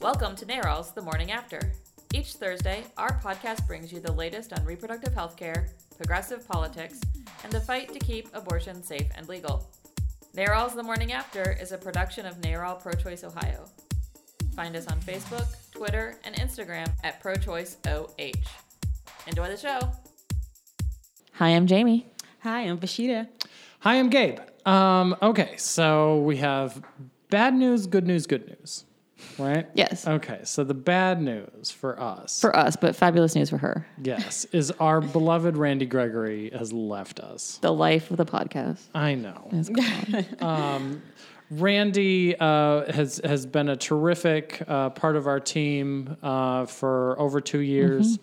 [0.00, 1.72] Welcome to NARAL's The Morning After.
[2.12, 7.00] Each Thursday, our podcast brings you the latest on reproductive health care, progressive politics,
[7.42, 9.70] and the fight to keep abortion safe and legal.
[10.36, 13.64] NARAL's The Morning After is a production of NARAL Pro Choice Ohio.
[14.54, 18.34] Find us on Facebook, Twitter, and Instagram at ProChoiceOH.
[19.26, 19.80] Enjoy the show.
[21.32, 22.06] Hi, I'm Jamie.
[22.40, 23.28] Hi, I'm Vashita.
[23.80, 24.40] Hi, I'm Gabe.
[24.66, 26.82] Um, okay, so we have
[27.30, 28.84] bad news, good news, good news,
[29.38, 29.66] right?
[29.74, 30.06] Yes.
[30.06, 33.86] Okay, so the bad news for us, For us, but fabulous news for her.
[34.02, 37.58] yes, is our beloved Randy Gregory has left us.
[37.62, 39.48] The life of the podcast I know.
[39.52, 41.02] is gone.
[41.50, 47.40] Randy uh, has has been a terrific uh, part of our team uh, for over
[47.40, 48.18] two years.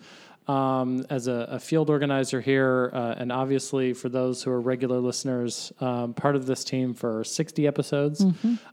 [0.46, 4.98] Um, as a, a field organizer here, uh, and obviously for those who are regular
[4.98, 8.26] listeners, um, part of this team for 60 episodes.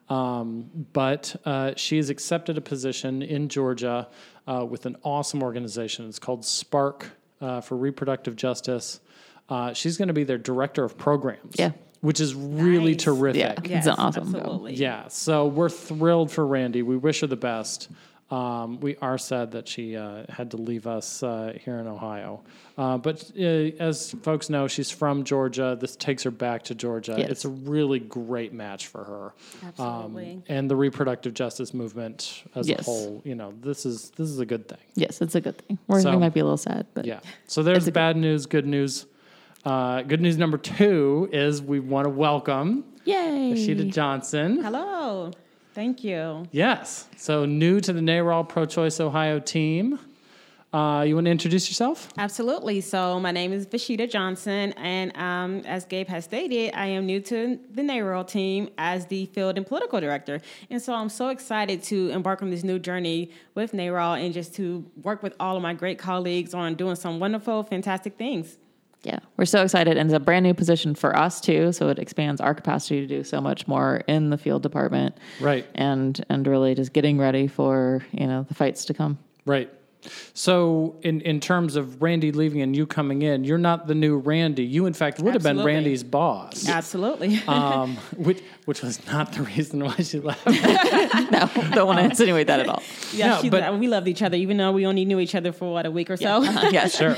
[0.09, 4.09] Um, but uh, she has accepted a position in Georgia
[4.47, 6.07] uh, with an awesome organization.
[6.09, 8.99] It's called Spark uh, for Reproductive Justice.
[9.47, 11.55] Uh, she's going to be their director of programs.
[11.57, 11.71] Yeah.
[12.01, 13.03] Which is really Nice.
[13.03, 13.67] terrific.
[13.67, 13.77] Yeah.
[13.77, 14.41] It's an awesome job.
[14.41, 14.73] absolutely.
[14.73, 16.81] Yeah, so we're thrilled for Randy.
[16.81, 17.89] We wish her the best.
[18.31, 22.41] Um, we are sad that she uh, had to leave us uh, here in Ohio.
[22.77, 25.77] Uh, but uh, as folks know, she's from Georgia.
[25.79, 27.15] This takes her back to Georgia.
[27.17, 27.29] Yes.
[27.29, 29.33] It's a really great match for her.
[29.67, 30.31] Absolutely.
[30.31, 32.79] Um, and the reproductive justice movement as Yes.
[32.79, 34.79] a whole, you know, this is this is a good thing.
[34.95, 35.77] yes, it's a good thing.
[35.87, 37.19] We're, So- we might be a little sad, but Yeah.
[37.47, 39.05] So there's a good- bad news, good news.
[39.65, 43.53] Uh, good news number two is we want to welcome yay!
[43.53, 44.63] Rashida Johnson.
[44.63, 45.31] Hello.
[45.73, 46.47] Thank you.
[46.51, 47.07] Yes.
[47.17, 49.99] So new to the NARAL Pro Choice Ohio team.
[50.73, 52.09] Uh, you want to introduce yourself?
[52.17, 52.79] Absolutely.
[52.79, 57.19] So my name is Vashita Johnson, and um, as Gabe has stated, I am new
[57.19, 60.39] to the NARAL team as the field and political director.
[60.69, 64.55] And so I'm so excited to embark on this new journey with NARAL and just
[64.55, 68.57] to work with all of my great colleagues on doing some wonderful, fantastic things.
[69.03, 71.71] Yeah, we're so excited, and it's a brand new position for us too.
[71.71, 75.65] So it expands our capacity to do so much more in the field department, Right.
[75.73, 79.17] and and really just getting ready for you know the fights to come.
[79.45, 79.69] Right.
[80.33, 84.17] So, in, in terms of Randy leaving and you coming in, you're not the new
[84.17, 84.63] Randy.
[84.63, 87.39] You, in fact, would have been Randy's boss, Absolutely.
[87.47, 90.45] um, which, which was not the reason why she left.
[91.31, 92.83] No, don't want to insinuate that at all.
[93.13, 95.51] yeah, no, she, but- we loved each other, even though we only knew each other
[95.51, 96.41] for what a week or so.
[96.43, 97.15] yes, Sure.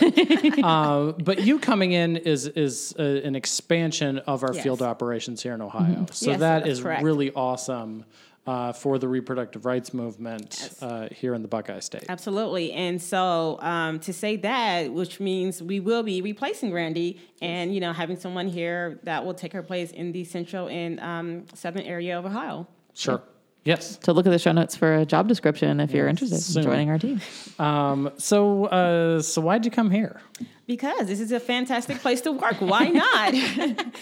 [0.64, 4.64] uh, but you coming in is is uh an expansion of our Yes.
[4.64, 6.06] field operations here in Ohio.
[6.12, 7.04] So Yes, that's correct.
[7.04, 8.06] really awesome
[8.46, 12.06] uh, for the reproductive rights movement uh, here in the Buckeye State.
[12.10, 12.74] Absolutely.
[12.74, 17.80] And so um, to say that, which means we will be replacing Randy and, you
[17.80, 21.84] know, having someone here that will take her place in the central and um, southern
[21.84, 22.68] area of Ohio.
[22.94, 23.22] Sure.
[23.64, 23.98] Yes.
[23.98, 26.64] To look at the show notes for a job description if you're interested soon.
[26.64, 27.22] in joining our team.
[27.60, 30.20] Um, so uh, so why'd you come here?
[30.68, 32.56] Because this is a fantastic place to work.
[32.60, 33.34] Why not?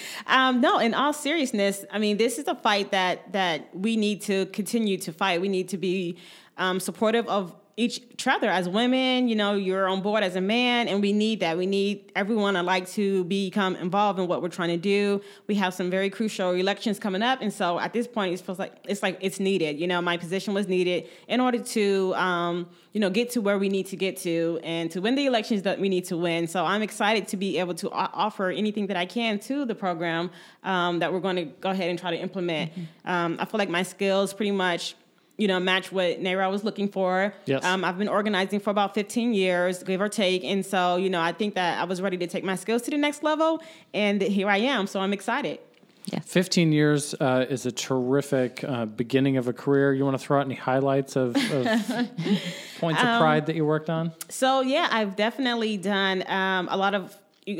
[0.28, 4.22] um, no, in all seriousness, I mean, this is a fight that that we need
[4.24, 5.42] to continue to fight.
[5.42, 6.18] We need to be
[6.58, 9.28] um, supportive of each other as women.
[9.28, 11.58] You know, you're on board as a man, and we need that.
[11.58, 15.22] We need everyone alike to become involved in what we're trying to do.
[15.48, 18.60] We have some very crucial elections coming up, and so at this point, it feels
[18.60, 19.80] like it's like it's needed.
[19.80, 23.58] You know, my position was needed in order to, um, you know, get to where
[23.58, 26.48] we need to get to, and to win the elections that we need to win.
[26.48, 30.30] So I'm excited to be able to offer anything that I can to the program
[30.64, 32.72] um, that we're going to go ahead and try to implement.
[33.06, 34.96] Um, I feel like my skills pretty much
[35.42, 37.34] you know, match what NARAL was looking for.
[37.46, 37.66] Yes.
[37.66, 40.44] Um, I've been organizing for about 15 years, give or take.
[40.44, 42.92] And so, you know, I think that I was ready to take my skills to
[42.92, 43.60] the next level.
[43.92, 44.86] And here I am.
[44.86, 45.58] So I'm excited.
[46.06, 46.26] Yes.
[46.26, 49.94] 15 years uh, is a terrific uh, beginning of a career.
[49.94, 51.66] You want to throw out any highlights of, of
[52.80, 54.12] points of pride that you worked on?
[54.30, 57.18] So yeah, I've definitely done um, a lot of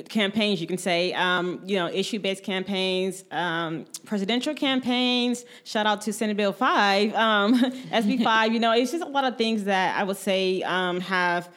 [0.10, 0.62] campaigns.
[0.62, 5.44] You can say, um, you know, issue-based campaigns, um, presidential campaigns.
[5.64, 7.60] Shout out to Senate Bill Five, um,
[7.92, 8.54] SB Five.
[8.54, 11.50] You know, it's just a lot of things that I would say um, have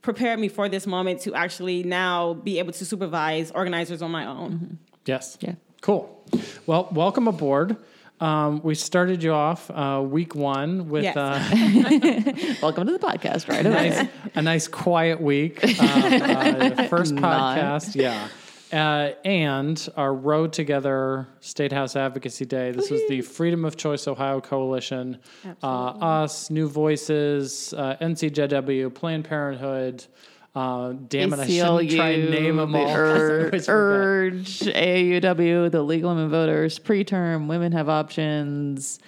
[0.00, 4.26] prepared me for this moment to actually now be able to supervise organizers on my
[4.26, 4.78] own.
[5.06, 5.38] Yes.
[5.40, 5.54] Yeah.
[5.80, 6.24] Cool.
[6.66, 7.76] Well, welcome aboard.
[8.22, 11.16] Um, we started you off uh, week one with Yes.
[11.16, 15.60] uh, Welcome to the podcast, right a, nice, a nice quiet week.
[15.64, 17.58] Um, uh, first Not.
[17.58, 18.28] podcast, yeah.
[18.72, 22.70] Uh, and our Road Together State House Advocacy Day.
[22.70, 25.18] This was the Freedom of Choice Ohio Coalition.
[25.60, 30.06] Uh, us, New Voices, uh, NCJW, Planned Parenthood.
[30.54, 32.94] Uh, damn it, I shouldn't try and name them the all.
[32.94, 38.98] Ur- Urge, AAUW, the League of Women Voters, Preterm, Women Have Options,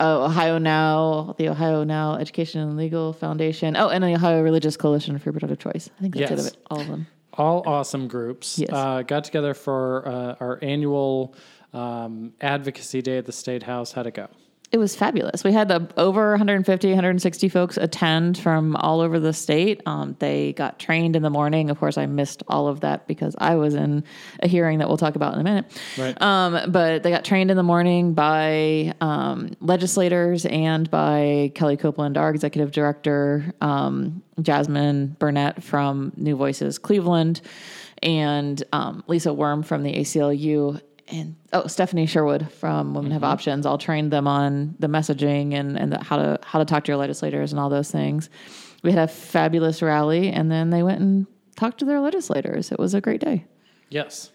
[0.00, 3.76] oh, Ohio Now, the Ohio Now Education and Legal Foundation.
[3.76, 5.90] Oh, and the Ohio Religious Coalition for Reproductive Choice.
[5.98, 6.40] I think that's Yes.
[6.40, 7.06] it of it, all of them.
[7.34, 8.70] all awesome groups Yes.
[8.72, 11.34] uh, got together for uh, our annual
[11.74, 14.26] um, advocacy day at the state house how'd it go
[14.70, 15.44] It was fabulous.
[15.44, 19.82] We had uh, over 150, 160 folks attend from all over the state.
[19.86, 21.70] Um, they got trained in the morning.
[21.70, 24.04] Of course, I missed all of that because I was in
[24.40, 25.80] a hearing that we'll talk about in a minute.
[25.96, 26.20] Right.
[26.20, 32.18] Um, but they got trained in the morning by um, legislators and by Kelly Copeland,
[32.18, 37.40] our executive director, um, Jasmine Burnett from New Voices Cleveland,
[38.02, 43.66] and um, Lisa Worm from the ACLU and oh Stephanie Sherwood from Women Have Options.
[43.66, 46.92] I'll train them on the messaging and and the, how to how to talk to
[46.92, 48.30] your legislators and all those things.
[48.82, 51.26] We had a fabulous rally, and then they went and
[51.56, 52.70] talked to their legislators.
[52.70, 53.44] It was a great day.
[53.90, 54.30] Yes.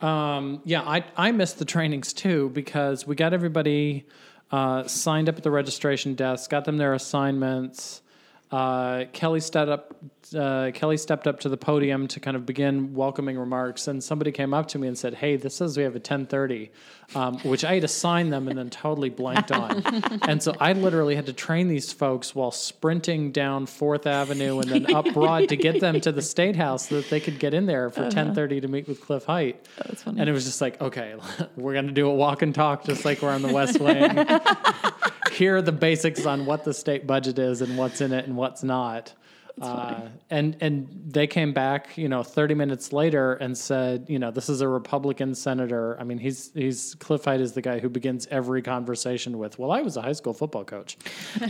[0.00, 4.06] Um, yeah, I, I missed the trainings too because we got everybody
[4.50, 8.02] uh, signed up at the registration desk, got them their assignments.
[8.50, 9.96] Uh, Kelly stepped up.
[10.36, 14.30] Uh, Kelly stepped up to the podium to kind of begin welcoming remarks, and somebody
[14.30, 16.70] came up to me and said, "Hey, this says we have a 10:30,"
[17.16, 19.82] um, which I had to sign them and then totally blanked on.
[20.28, 24.70] and so I literally had to train these folks while sprinting down Fourth Avenue and
[24.70, 27.52] then up Broad to get them to the state house so that they could get
[27.52, 29.66] in there for 10:30 to meet with Cliff Hite.
[29.78, 30.20] That's funny.
[30.20, 31.14] And it was just like, okay,
[31.56, 34.26] we're gonna do a walk and talk just like we're on the West Wing.
[35.36, 38.36] Here are the basics on what the state budget is and what's in it and
[38.36, 39.12] what's not.
[39.60, 44.30] Uh, and and they came back, you know, 30 minutes later and said, you know,
[44.30, 45.98] this is a Republican senator.
[45.98, 49.70] I mean, he's he's Cliff Hite is the guy who begins every conversation with, "Well,
[49.70, 50.98] I was a high school football coach."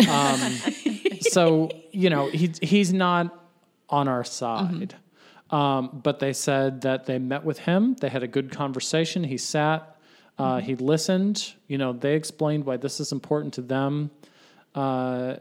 [0.09, 0.41] Um,
[1.21, 3.50] so you know, he's he's not
[3.88, 4.94] on our side.
[5.50, 7.94] Um, but they said that they met with him.
[7.94, 9.25] They had a good conversation.
[9.25, 9.95] He sat.
[10.38, 11.55] Uh, He listened.
[11.69, 14.11] You know, they explained why this is important to them.
[14.75, 15.37] Uh,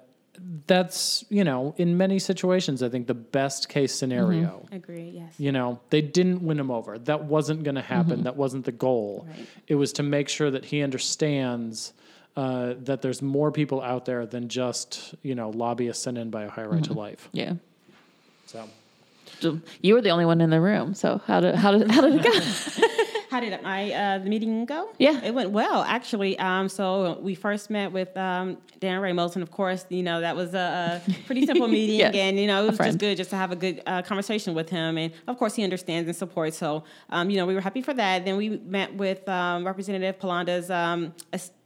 [0.68, 4.68] that's you know, in many situations, I think the best case scenario.
[4.72, 5.12] Agree.
[5.16, 5.34] Yes.
[5.38, 6.98] You know, they didn't win him over.
[7.00, 8.24] That wasn't going to happen.
[8.24, 9.26] That wasn't the goal.
[9.30, 9.48] Right.
[9.68, 11.94] It was to make sure that he understands
[12.36, 16.46] uh, that there's more people out there than just you know lobbyists sent in by
[16.46, 17.30] Ohio right to life.
[17.32, 17.54] Yeah.
[18.46, 18.68] So.
[19.40, 20.94] So You were the only one in the room.
[20.94, 22.32] So how did how did how did it go?
[23.36, 24.88] How did my uh, the meeting go?
[24.98, 25.22] Yeah.
[25.22, 26.40] it went well actually.
[26.40, 30.38] Um, so we first met with um, Dan Ramos, and of course, you know that
[30.38, 33.32] was a, a pretty simple meeting, Yes, and you know it was just good just
[33.32, 36.58] to have a good uh, conversation with him, and of course he understands and supports.
[36.58, 38.24] So um, you know we were happy for that.
[38.24, 41.14] Then we met with um, Representative Palanda's um,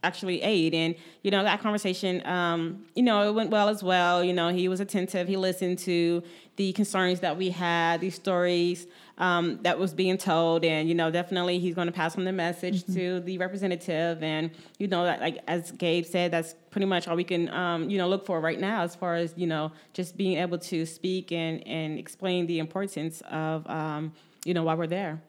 [0.02, 4.24] actually aide, and you know that conversation, um, you know it went well as well.
[4.24, 6.24] You know he was attentive, he listened to
[6.56, 8.88] the concerns that we had, these stories
[9.20, 12.32] um, that was being told, and you know, definitely he's going to pass on the
[12.32, 17.06] message to the representative, and you know, that like as Gabe said, that's pretty much
[17.06, 19.70] all we can um, you know look for right now, as far as you know,
[19.92, 24.12] just being able to speak and and explain the importance of um,
[24.44, 25.20] you know why we're there.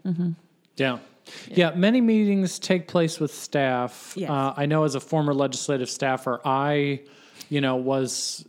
[0.78, 0.98] Yeah.
[1.48, 4.14] Yeah, many meetings take place with staff.
[4.18, 4.30] Yes.
[4.30, 7.02] Uh, I know as a former legislative staffer, I,
[7.48, 8.44] you know, was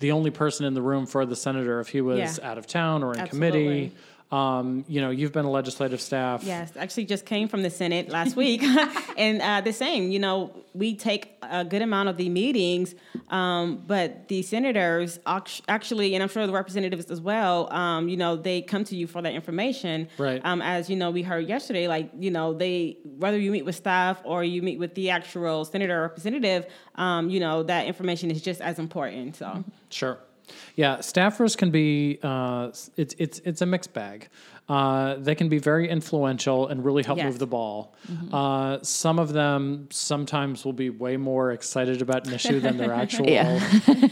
[0.00, 2.50] the only person in the room for the senator if he was Yeah.
[2.50, 3.48] out of town or in Absolutely.
[3.64, 3.92] committee.
[4.32, 6.42] Um, you know, you've been a legislative staff.
[6.42, 8.62] Yes, actually, just came from the Senate last week,
[9.18, 10.10] and uh, the same.
[10.10, 12.94] You know, we take a good amount of the meetings,
[13.28, 17.70] um, but the senators actually, and I'm sure the representatives as well.
[17.70, 20.08] Um, you know, they come to you for that information.
[20.16, 20.40] Right.
[20.42, 23.76] Um, as you know, we heard yesterday, like you know, they whether you meet with
[23.76, 28.30] staff or you meet with the actual senator or representative, um, you know, that information
[28.30, 29.36] is just as important.
[29.36, 29.62] So.
[29.90, 30.18] Sure.
[30.76, 34.28] Yeah, staffers can be uh, it's it's it's a mixed bag.
[34.68, 37.26] Uh, they can be very influential and really help Yes.
[37.26, 37.94] move the ball.
[38.32, 42.92] Uh, some of them sometimes will be way more excited about an issue than their
[43.04, 43.60] actual Yeah.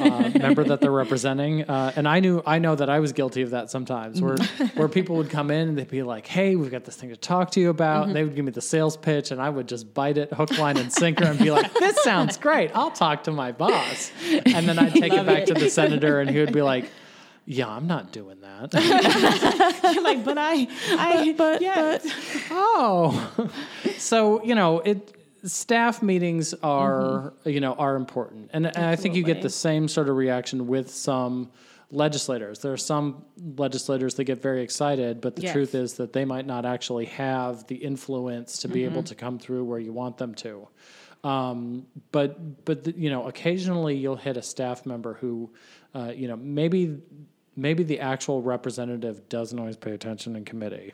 [0.00, 1.62] uh, member that they're representing.
[1.62, 4.36] Uh, and I knew I know that I was guilty of that sometimes, where
[4.74, 7.16] where people would come in and they'd be like, "Hey, we've got this thing to
[7.16, 9.68] talk to you about." And they would give me the sales pitch, and I would
[9.68, 12.70] just bite it hook, line, and sinker, and be like, "This sounds great.
[12.74, 14.10] I'll talk to my boss."
[14.46, 16.90] And then I'd take it back to the senator, and he would be like.
[17.52, 18.72] Yeah, I'm not doing that.
[19.94, 21.98] You're like, but I, I, but- yeah.
[22.50, 23.50] oh,
[23.98, 25.16] so you know it.
[25.42, 29.88] Staff meetings are you know are important, and, and I think you get the same
[29.88, 31.50] sort of reaction with some
[31.90, 32.58] legislators.
[32.60, 33.24] There are some
[33.56, 35.52] legislators that get very excited, but the Yes.
[35.52, 39.38] truth is that they might not actually have the influence to be able to come
[39.38, 40.68] through where you want them to.
[41.24, 45.50] Um, but but you know occasionally you'll hit a staff member who
[45.94, 46.98] uh, you know maybe
[47.56, 50.92] maybe the actual representative doesn't always pay attention in committee.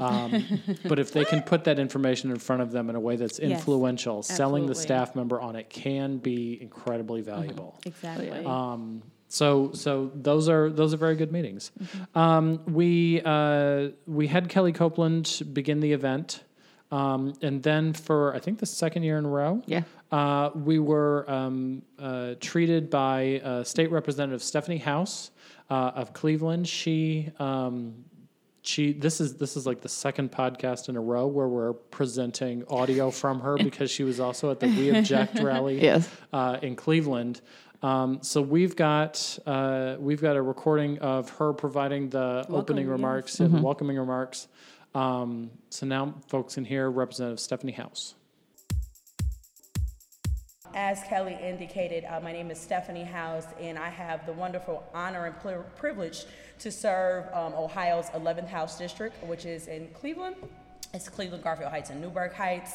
[0.00, 3.16] Um, but if they can put that information in front of them in a way
[3.16, 7.78] that's Yes, influential, selling the staff member on it can be incredibly valuable.
[7.84, 8.30] Exactly.
[8.44, 11.70] Um, so so those are those are very good meetings.
[12.14, 16.42] Um, we uh, we had Kelly Copeland begin the event,
[16.90, 19.82] um, and then for I think the second year in a row, Yeah.
[20.10, 25.30] uh, we were um, uh, treated by uh, State Representative Stephanie Howse
[25.70, 26.68] uh, of Cleveland.
[26.68, 28.04] She um,
[28.62, 32.64] she this is this is like the second podcast in a row where we're presenting
[32.68, 36.08] audio from her because she was also at the We Object rally Yes.
[36.32, 37.40] uh, in Cleveland.
[37.82, 42.90] Um, so we've got uh, we've got a recording of her providing the opening yes.
[42.92, 44.48] remarks and welcoming remarks.
[44.94, 48.14] Um, so now folks in here, Representative Stephanie Howse.
[50.80, 55.26] As Kelly indicated, uh, my name is Stephanie Howse, and I have the wonderful honor
[55.26, 56.24] and pl- privilege
[56.60, 60.36] to serve um, Ohio's 11th House District, which is in Cleveland.
[60.94, 62.74] It's Cleveland, Garfield Heights, and Newburgh Heights.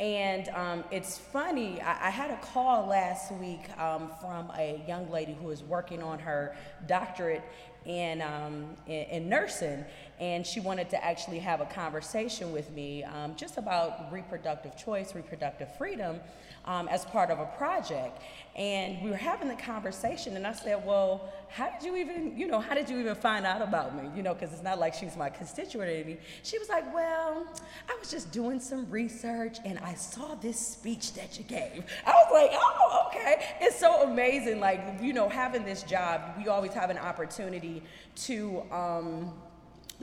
[0.00, 5.10] And um, it's funny, I, I had a call last week um, from a young
[5.10, 7.42] lady who is working on her doctorate
[7.84, 9.84] in, um, in, in nursing,
[10.18, 15.14] and she wanted to actually have a conversation with me um, just about reproductive choice,
[15.14, 16.20] reproductive freedom
[16.66, 18.20] um, as part of a project.
[18.56, 22.46] And we were having the conversation, and I said, Well, how did you even, you
[22.46, 24.08] know, how did you even find out about me?
[24.16, 26.18] You know, because it's not like she's my constituent or anything.
[26.44, 27.46] She was like, Well,
[27.88, 31.84] I was just doing some research and I saw this speech that you gave.
[32.06, 33.44] I was like, Oh, okay.
[33.60, 34.60] It's so amazing.
[34.60, 37.82] Like, you know, having this job, we always have an opportunity
[38.16, 39.32] to, um,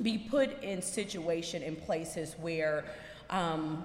[0.02, 2.86] be put in situation in places where
[3.30, 3.84] um,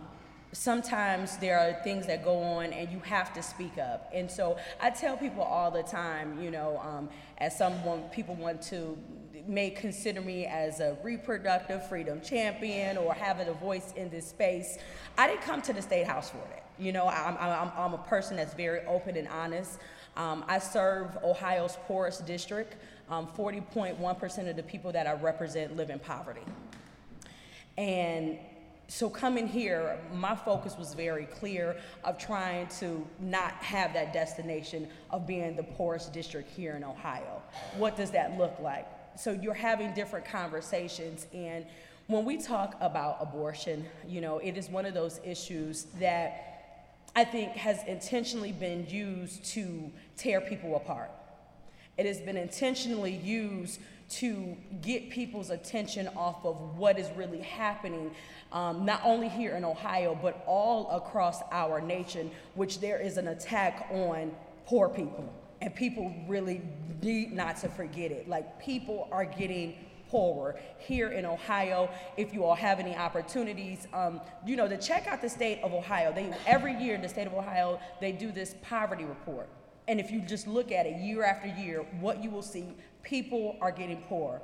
[0.52, 4.10] sometimes there are things that go on and you have to speak up.
[4.14, 8.62] And so i tell people all the time you know um, as someone people want
[8.62, 8.96] to
[9.46, 14.78] may consider me as a reproductive freedom champion or having a voice in this space.
[15.16, 16.64] I didn't come to the state house for that.
[16.78, 19.78] You know i'm, I'm, I'm a person that's very open and honest.
[20.16, 22.76] Um, i serve ohio's poorest district.
[23.08, 26.40] Um, 40.1% of the people that I represent live in poverty.
[27.78, 28.38] And
[28.88, 34.88] so coming here, my focus was very clear of trying to not have that destination
[35.10, 37.42] of being the poorest district here in Ohio.
[37.76, 38.86] What does that look like?
[39.18, 41.66] So you're having different conversations and
[42.06, 46.46] when we talk about abortion, you know, it is one of those issues that
[47.16, 51.10] I think has intentionally been used to tear people apart.
[51.98, 58.10] It has been intentionally used to get people's attention off of what is really happening,
[58.52, 63.28] um, not only here in Ohio, but all across our nation, which there is an
[63.28, 64.32] attack on
[64.66, 65.32] poor people.
[65.60, 66.62] And people really
[67.02, 68.28] need not to forget it.
[68.28, 69.74] Like, people are getting
[70.08, 71.90] poorer here in Ohio.
[72.16, 75.72] If you all have any opportunities, um, you know, to check out the state of
[75.72, 76.12] Ohio.
[76.12, 79.48] They every year in the state of Ohio they do this poverty report,
[79.88, 82.74] and if you just look at it year after year, what you will see,
[83.06, 84.42] people are getting poor.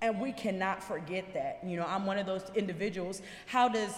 [0.00, 1.60] And we cannot forget that.
[1.64, 3.22] You know, I'm one of those individuals.
[3.46, 3.92] How does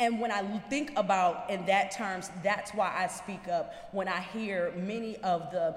[0.00, 4.20] and when I think about in that terms, that's why I speak up when I
[4.20, 5.76] hear many of the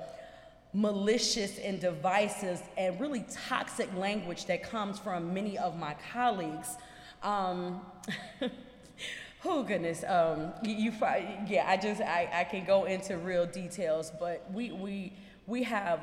[0.73, 6.77] malicious and divisive and really toxic language that comes from many of my colleagues.
[7.21, 7.81] Um,
[9.45, 10.91] oh goodness, um, you, you
[11.47, 15.13] yeah, I just I, I can go into real details, but we we
[15.45, 16.01] we have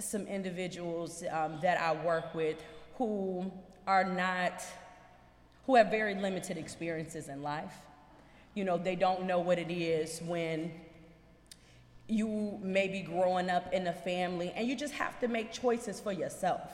[0.00, 2.56] some individuals um, that I work with
[2.98, 3.50] who
[3.86, 4.62] are not
[5.66, 7.74] who have very limited experiences in life.
[8.54, 10.72] You know, they don't know what it is when
[12.08, 16.00] you may be growing up in a family and you just have to make choices
[16.00, 16.70] for yourself.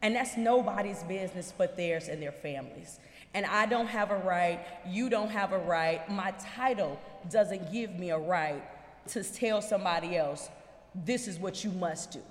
[0.00, 2.98] And that's nobody's business but theirs and their families.
[3.34, 6.98] And I don't have a right, you don't have a right, my title
[7.30, 8.62] doesn't give me a right
[9.08, 10.50] to tell somebody else,
[10.94, 12.22] this is what you must do,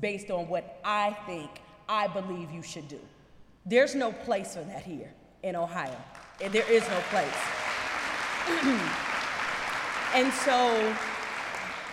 [0.00, 1.50] based on what I think,
[1.88, 3.00] I believe you should do.
[3.64, 5.96] There's no place for that here in Ohio.
[6.42, 7.28] And There is no place.
[10.14, 10.94] and so,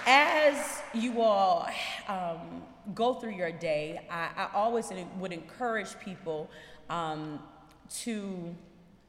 [0.05, 1.67] as you all
[2.07, 6.49] um, go through your day, I, I always would encourage people
[6.89, 7.39] um,
[8.01, 8.55] to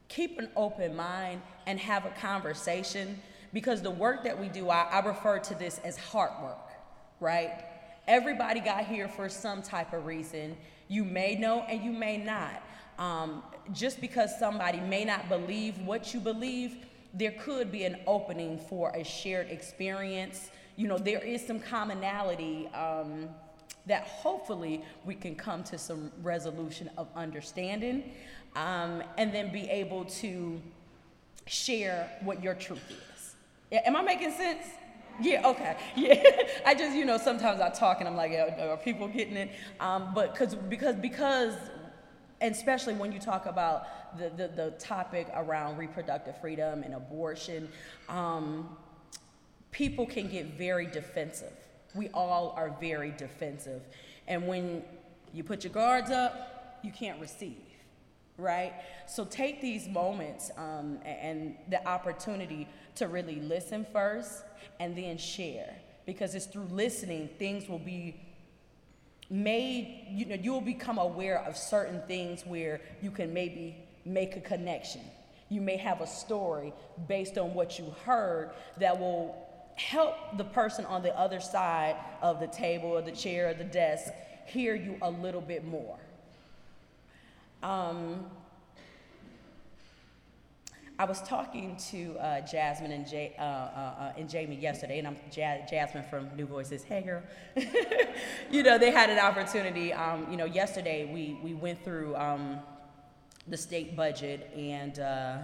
[0.09, 3.21] keep an open mind and have a conversation
[3.53, 6.71] because the work that we do, I, I refer to this as heart work,
[7.21, 7.65] right?
[8.09, 10.57] Everybody got here for some type of reason.
[10.89, 12.63] You may know and you may not.
[12.99, 18.59] Um, just because somebody may not believe what you believe, there could be an opening
[18.59, 20.51] for a shared experience.
[20.77, 23.29] You know, there is some commonality um,
[23.87, 28.13] that hopefully we can come to some resolution of understanding
[28.55, 30.61] um, and then be able to
[31.47, 33.35] share what your truth is.
[33.73, 34.65] Am I making sense?
[35.21, 35.77] Yeah, okay.
[35.97, 36.23] Yeah,
[36.65, 39.51] I just, you know, sometimes I talk and I'm like, are people getting it?
[39.81, 41.55] Um, but cause, because, because,
[42.41, 47.69] and especially when you talk about the, the, the topic around reproductive freedom and abortion,
[48.09, 48.77] um,
[49.71, 51.53] people can get very defensive.
[51.95, 53.83] We all are very defensive.
[54.29, 54.83] And when
[55.33, 57.57] you put your guards up, you can't receive,
[58.39, 58.75] right?
[59.07, 64.45] So take these moments um, and the opportunity to really listen first
[64.81, 65.75] and then share.
[66.05, 68.21] Because it's through listening, things will be
[69.29, 74.41] made, you know, you'll become aware of certain things where you can maybe make a
[74.41, 75.01] connection.
[75.49, 76.73] You may have a story
[77.09, 79.37] based on what you heard that will
[79.75, 83.65] help the person on the other side of the table or the chair or the
[83.65, 84.13] desk
[84.47, 85.99] hear you a little bit more.
[87.63, 88.27] Um,
[90.99, 95.07] I was talking to uh, Jasmine and, J, uh, uh, uh and Jamie yesterday, and
[95.09, 96.85] I'm ja- Jasmine from New Voices.
[96.85, 97.23] Hey, girl.
[98.51, 99.93] you know, they had an opportunity.
[99.93, 102.61] Um, you know, yesterday we, we went through um,
[103.47, 105.39] the state budget, and uh,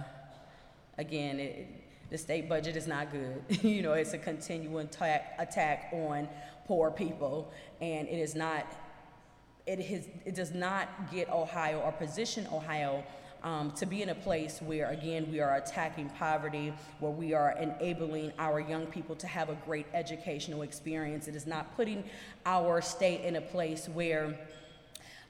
[0.97, 1.67] again, it,
[2.09, 3.43] the state budget is not good.
[3.63, 6.27] you know, it's a continuing attack, attack on
[6.65, 7.51] poor people,
[7.81, 8.65] and it is not.
[9.65, 13.03] It, has, it does not get Ohio or position Ohio
[13.43, 17.55] um, to be in a place where, again, we are attacking poverty, where we are
[17.59, 21.27] enabling our young people to have a great educational experience.
[21.27, 22.03] It is not putting
[22.45, 24.37] our state in a place where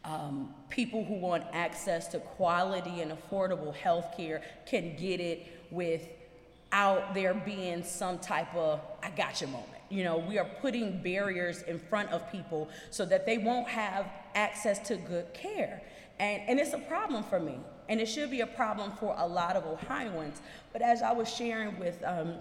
[0.06, 7.14] um, people who want access to quality and affordable health care can get it without
[7.14, 9.73] there being some type of I gotcha moment.
[9.94, 14.08] You know, we are putting barriers in front of people so that they won't have
[14.34, 15.84] access to good care.
[16.20, 17.60] And, and it's a problem for me
[17.90, 20.42] and it should be a problem for a lot of Ohioans.
[20.72, 22.36] But as I was sharing with um,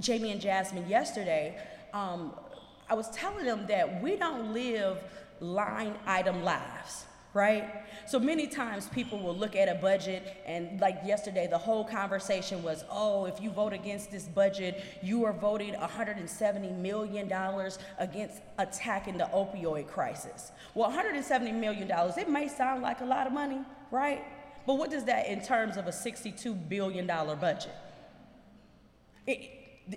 [0.00, 1.58] Jamie and Jasmine yesterday,
[1.92, 2.34] um,
[2.88, 4.98] I was telling them that we don't live
[5.40, 7.84] line item lives, right?
[8.06, 12.62] So many times people will look at a budget, and like yesterday, the whole conversation
[12.62, 17.30] was, oh, if you vote against this budget, you are voting $170 million
[17.98, 20.50] against attacking the opioid crisis.
[20.74, 24.24] Well, $170 million, it may sound like a lot of money, right?
[24.66, 27.74] But what does that in terms of a $62 billion budget?
[29.26, 29.50] It,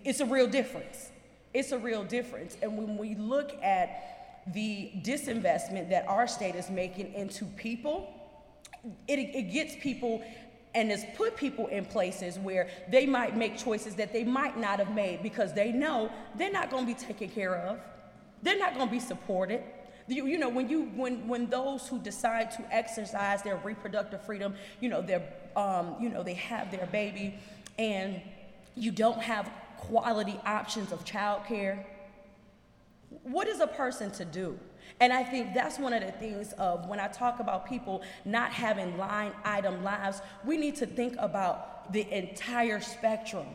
[0.03, 1.09] it's a real difference.
[1.53, 2.57] It's a real difference.
[2.61, 8.13] And when we look at the disinvestment that our state is making into people,
[9.07, 10.23] it, it gets people
[10.75, 14.79] and has put people in places where they might make choices that they might not
[14.79, 17.79] have made because they know they're not going to be taken care of.
[18.43, 19.63] They're not going to be supported.
[20.07, 24.55] You, you know, when you when when those who decide to exercise their reproductive freedom,
[24.79, 27.35] you know, they're um, you know, they have their baby
[27.77, 28.21] and
[28.75, 31.83] you don't have quality options of childcare.
[33.23, 34.59] What is a person to do?
[34.99, 38.51] And I think that's one of the things of when I talk about people not
[38.51, 43.45] having line item lives, we need to think about the entire spectrum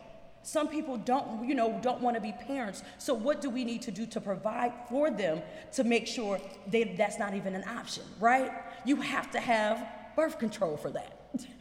[0.44, 2.82] some people don't, you know, don't want to be parents.
[2.98, 5.40] So what do we need to do to provide for them
[5.72, 8.52] to make sure they, that's not even an option, right?
[8.84, 11.13] You have to have birth control for that.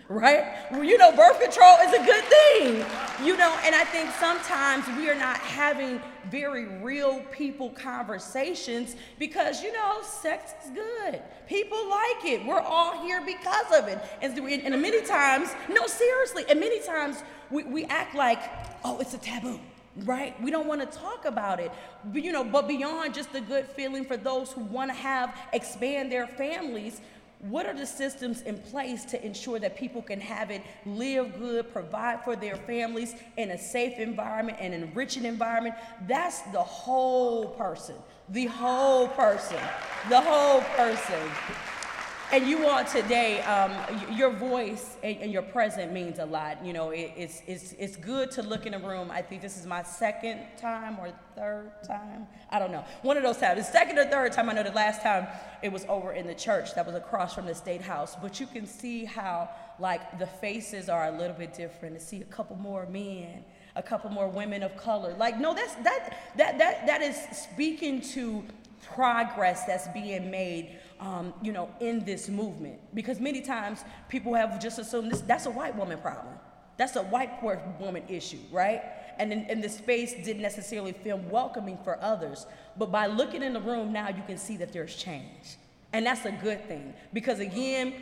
[0.10, 0.54] Right?
[0.70, 2.86] Well, you know, birth control is a good thing.
[3.26, 9.64] You know, and I think sometimes we are not having very real people conversations because,
[9.64, 11.22] you know, sex is good.
[11.48, 12.46] People like it.
[12.46, 14.00] We're all here because of it.
[14.22, 18.40] And, and many times, no, seriously, and many times we, we act like,
[18.84, 19.60] oh, it's a taboo
[19.98, 20.42] right?
[20.42, 21.72] We don't want to talk about it.
[22.06, 25.38] But, you know, but beyond just the good feeling for those who want to have
[25.54, 27.00] expand their families,
[27.44, 31.72] what are the systems in place to ensure that people can have it, live good,
[31.74, 35.76] provide for their families in a safe environment and an enriching environment?
[36.08, 37.96] That's the whole person.
[38.30, 39.60] The whole person.
[40.10, 41.30] The whole person.
[42.34, 43.72] And you all today, um,
[44.12, 46.66] your voice and, and, your presence means a lot.
[46.66, 49.12] You know, it, it's, it's, it's good to look in a room.
[49.12, 52.26] I think this is my second time or third time.
[52.50, 52.84] I don't know.
[53.04, 53.60] One of those times.
[53.60, 54.50] The second or third time.
[54.50, 55.28] I know the last time
[55.62, 58.16] it was over in the church that was across from the state house.
[58.20, 62.00] But you can see how, like, the faces are a little bit different.
[62.00, 63.44] To see a couple more men
[63.76, 65.16] a couple more women of color.
[65.18, 68.44] Like, no, that's that that that that is speaking to
[68.94, 72.80] progress that's being made um, you know, in this movement.
[72.94, 76.36] Because many times people have just assumed this, that's a white woman problem.
[76.78, 78.82] That's a white poor woman issue, right?
[79.20, 82.46] and, and the space didn't necessarily feel welcoming for others.
[82.78, 85.58] But by looking in the room now, you can see that there's change.
[85.92, 87.94] And that's a good thing because, again,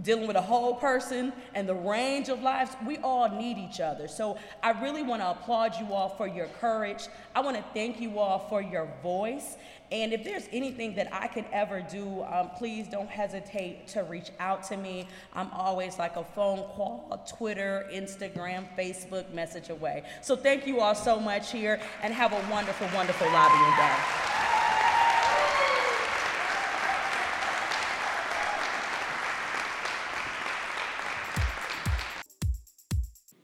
[0.00, 4.08] dealing with a whole person and the range of lives, we all need each other.
[4.08, 7.08] So I really want to applaud you all for your courage.
[7.34, 9.56] I want to thank you all for your voice.
[9.90, 14.30] And if there's anything that I could ever do, um, please don't hesitate to reach
[14.40, 15.06] out to me.
[15.34, 20.04] I'm always like a phone call, Twitter, Instagram, Facebook message away.
[20.22, 24.21] So thank you all so much here and have a wonderful, wonderful lobbying day.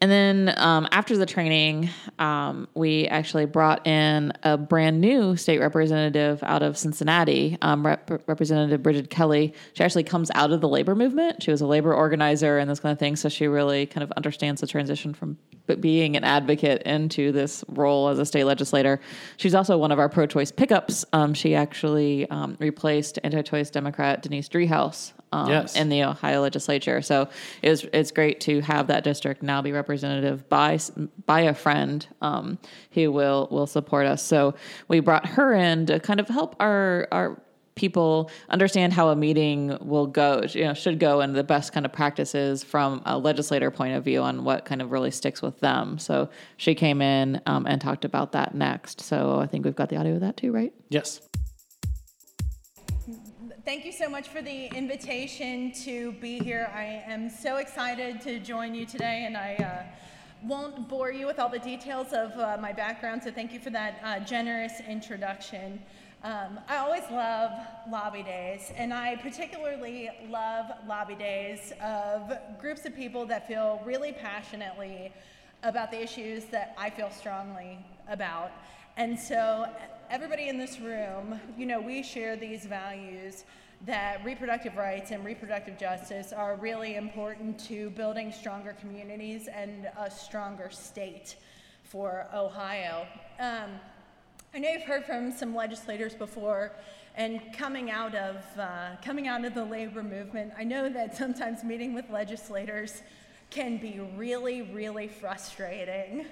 [0.01, 5.59] And then um, after the training, um, we actually brought in a brand new state
[5.59, 9.55] representative out of Cincinnati, um, Rep- Representative Brigid Kelly.
[9.73, 11.43] She actually comes out of the labor movement.
[11.43, 13.17] She was a labor organizer and this kind of thing.
[13.17, 15.37] So she really kind of understands the transition from
[15.81, 19.01] being an advocate into this role as a state legislator.
[19.37, 21.05] She's also one of our pro choice pickups.
[21.13, 25.77] Um, she actually um, replaced anti choice Democrat Denise Driehaus um, yes.
[25.77, 27.03] in the Ohio legislature.
[27.03, 27.29] So
[27.63, 30.79] it was, it's great to have that district now be representative by
[31.27, 32.59] by a friend um,
[32.93, 34.23] who will will support us.
[34.23, 34.55] So
[34.89, 37.41] we brought her in to kind of help our our
[37.75, 41.87] people understand how a meeting will go, you know, should go and the best kind
[41.87, 45.61] of practices from a legislator point of view on what kind of really sticks with
[45.61, 45.97] them.
[45.97, 49.01] So she came in um, and talked about that next.
[49.01, 50.73] So I think we've got the audio of that too, right?
[50.89, 51.21] Yes
[53.69, 56.71] thank you so much for the invitation to be here.
[56.75, 59.83] I am so excited to join you today, and I uh,
[60.43, 63.69] won't bore you with all the details of uh, my background, so thank you for
[63.69, 65.83] that uh, generous introduction.
[66.25, 67.51] Um, I always love
[67.91, 74.13] lobby days, and I particularly love lobby days of groups of people that feel really
[74.13, 75.13] passionately
[75.63, 78.51] about the issues that I feel strongly about.
[78.97, 79.69] And so
[80.11, 83.45] everybody in this room, you know, we share these values
[83.87, 90.11] that reproductive rights and reproductive justice are really important to building stronger communities and a
[90.11, 91.37] stronger state
[91.85, 93.07] for Ohio.
[93.39, 93.71] Um,
[94.55, 96.73] I know you've heard from some legislators before,
[97.15, 101.63] and coming out of uh, coming out of the labor movement, I know that sometimes
[101.63, 103.03] meeting with legislators
[103.51, 106.27] can be really, really frustrating.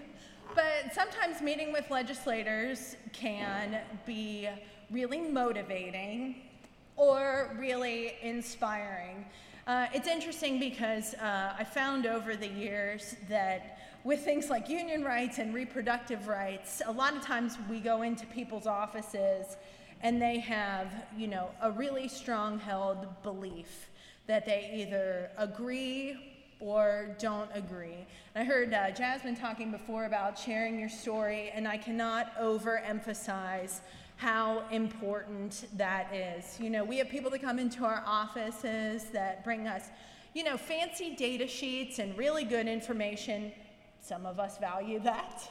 [0.54, 4.48] But sometimes meeting with legislators can be
[4.90, 6.45] really motivating
[6.96, 9.24] or really inspiring.
[9.66, 15.02] Uh, it's interesting because uh, I found over the years that with things like union
[15.02, 19.56] rights and reproductive rights, a lot of times we go into people's offices
[20.02, 23.90] and they have, you know, a really strong held belief
[24.26, 26.16] that they either agree
[26.60, 28.06] or don't agree.
[28.34, 33.80] I heard uh, Jasmine talking before about sharing your story, and I cannot overemphasize
[34.16, 36.58] how important that is.
[36.58, 39.84] You know, we have people that come into our offices that bring us,
[40.34, 43.52] you know, fancy data sheets and really good information.
[44.00, 45.42] Some of us value that.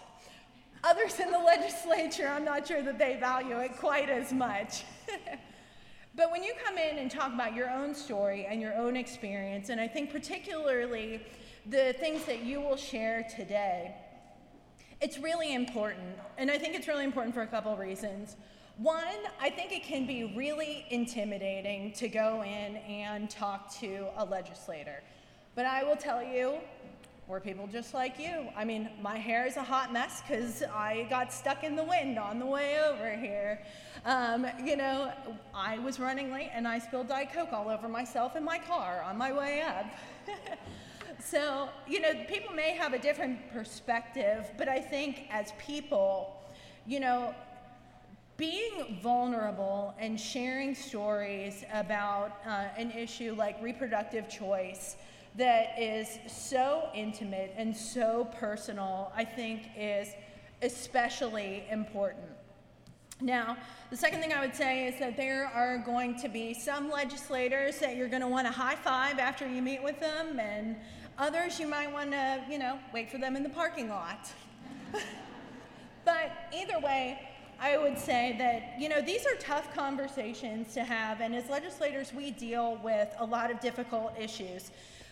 [0.84, 4.84] Others in the legislature, I'm not sure that they value it quite as much.
[6.16, 9.70] But when you come in and talk about your own story and your own experience,
[9.70, 11.22] and I think particularly
[11.66, 13.94] the things that you will share today,
[15.02, 16.16] it's really important.
[16.38, 18.38] And I think it's really important for a couple reasons.
[18.78, 19.06] One,
[19.40, 25.02] I think it can be really intimidating to go in and talk to a legislator.
[25.56, 26.58] But I will tell you,
[27.26, 28.50] we're people just like you.
[28.54, 32.20] I mean, my hair is a hot mess because I got stuck in the wind
[32.20, 33.62] on the way over here.
[34.04, 35.10] Um, you know,
[35.54, 39.02] I was running late and I spilled Diet Coke all over myself in my car
[39.04, 39.86] on my way up.
[41.24, 46.44] so, you know, people may have a different perspective, but I think as people,
[46.86, 47.34] you know,
[48.38, 54.98] being vulnerable and sharing stories about uh, an issue like reproductive choice
[55.36, 60.10] that is so intimate and so personal, I think is
[60.62, 62.26] especially important.
[63.22, 63.56] Now,
[63.90, 67.80] the second thing I would say is that there are going to be some legislators
[67.80, 70.76] that you're going to want to high five after you meet with them, and
[71.18, 74.30] others you might want to, you know, wait for them in the parking lot.
[76.06, 81.22] but either way, I would say that, you know, these are tough conversations to have,
[81.22, 84.72] and as legislators, we deal with a lot of difficult issues.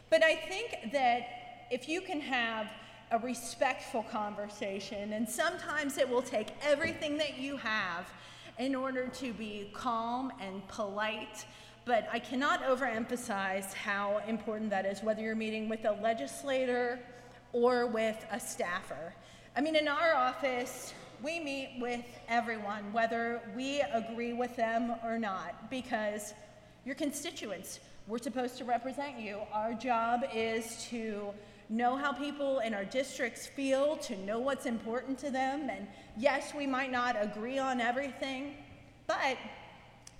[0.09, 1.27] But I think that
[1.71, 2.67] if you can have
[3.11, 8.07] a respectful conversation, and sometimes it will take everything that you have
[8.59, 11.45] in order to be calm and polite.
[11.85, 16.99] But I cannot overemphasize how important that is, whether you're meeting with a legislator
[17.51, 19.13] or with a staffer.
[19.55, 20.93] I mean, in our office,
[21.23, 26.33] we meet with everyone, whether we agree with them or not, because
[26.85, 29.39] your constituents, we're supposed to represent you.
[29.53, 31.33] Our job is to
[31.69, 35.69] know how people in our districts feel, to know what's important to them.
[35.69, 38.55] And yes, we might not agree on everything,
[39.07, 39.37] but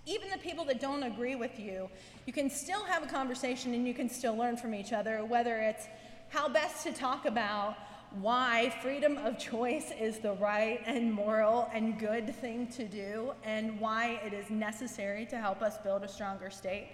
[0.05, 1.89] even the people that don't agree with you,
[2.25, 5.57] you can still have a conversation and you can still learn from each other, whether
[5.59, 5.87] it's
[6.29, 7.75] how best to talk about
[8.21, 13.79] why freedom of choice is the right and moral and good thing to do and
[13.79, 16.89] why it is necessary to help us build a stronger state.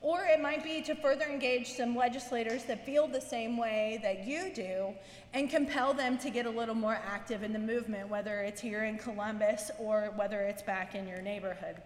[0.00, 4.26] Or it might be to further engage some legislators that feel the same way that
[4.26, 4.94] you do
[5.34, 8.84] and compel them to get a little more active in the movement, whether it's here
[8.84, 11.76] in Columbus or whether it's back in your neighborhood.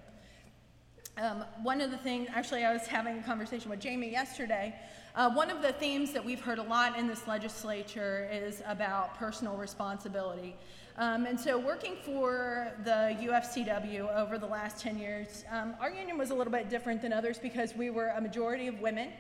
[1.17, 4.75] Um, one of the things, actually, I was having a conversation with Jamie yesterday.
[5.17, 9.17] Uh, one of the themes that we've heard a lot in this legislature is about
[9.17, 10.57] personal responsibility.
[10.99, 16.19] Um, and so, working for the UFCW over the last 10 years, um, our union
[16.19, 19.11] was a little bit different than others because we were a majority of women.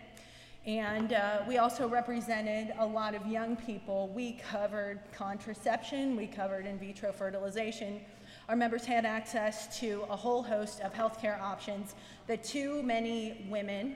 [0.67, 4.09] And uh, we also represented a lot of young people.
[4.09, 8.01] We covered contraception, we covered in vitro fertilization.
[8.49, 11.95] Our members had access to a whole host of healthcare options
[12.27, 13.95] that too many women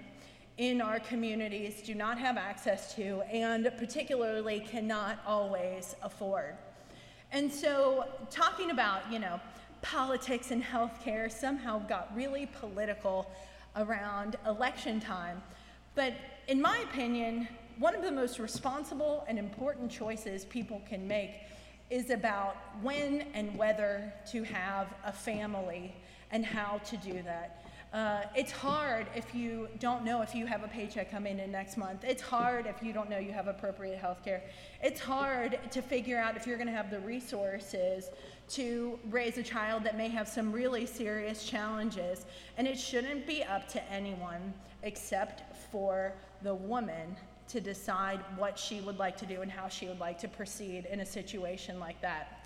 [0.59, 6.57] in our communities do not have access to and particularly cannot always afford.
[7.31, 9.41] And so, talking about, you know,
[9.83, 13.31] politics and healthcare somehow got really political
[13.77, 15.41] around election time.
[15.95, 16.15] But
[16.49, 17.47] in my opinion,
[17.79, 21.31] one of the most responsible and important choices people can make
[21.91, 25.95] is about when and whether to have a family
[26.33, 27.65] and how to do that.
[27.93, 31.79] Uh, it's hard if you don't know if you have a paycheck coming in next
[31.79, 32.05] month.
[32.05, 34.43] It's hard if you don't know you have appropriate health care.
[34.83, 38.11] It's hard to figure out if you're going to have the resources
[38.51, 42.27] to raise a child that may have some really serious challenges.
[42.59, 47.17] And it shouldn't be up to anyone except for the woman
[47.49, 50.87] to decide what she would like to do and how she would like to proceed
[50.91, 52.38] in a situation like that.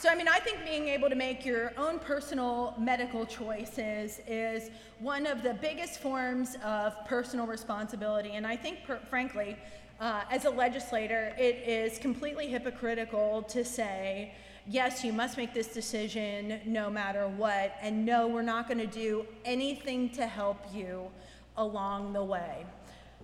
[0.00, 4.70] So, I mean, I think being able to make your own personal medical choices is
[4.98, 8.30] one of the biggest forms of personal responsibility.
[8.30, 9.58] And I think, per- frankly,
[10.00, 14.32] uh, as a legislator, it is completely hypocritical to say,
[14.66, 18.86] yes, you must make this decision no matter what, and no, we're not going to
[18.86, 21.10] do anything to help you
[21.58, 22.64] along the way.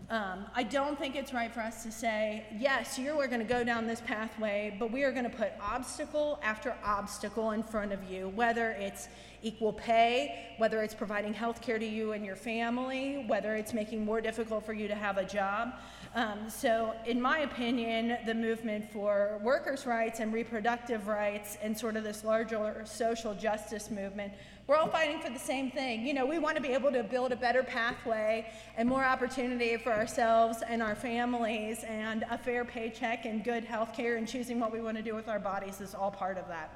[0.09, 3.47] Um, I don't think it's right for us to say, yes, you are going to
[3.47, 7.93] go down this pathway, but we are going to put obstacle after obstacle in front
[7.93, 9.09] of you, whether it's
[9.43, 14.05] equal pay, whether it's providing health care to you and your family, whether it's making
[14.05, 15.73] more difficult for you to have a job.
[16.15, 21.97] Um, so, in my opinion, the movement for workers' rights and reproductive rights and sort
[21.97, 24.33] of this larger social justice movement
[24.67, 26.05] we're all fighting for the same thing.
[26.05, 29.77] You know, we want to be able to build a better pathway and more opportunity
[29.77, 34.59] for ourselves and our families, and a fair paycheck and good health care and choosing
[34.59, 36.73] what we want to do with our bodies is all part of that.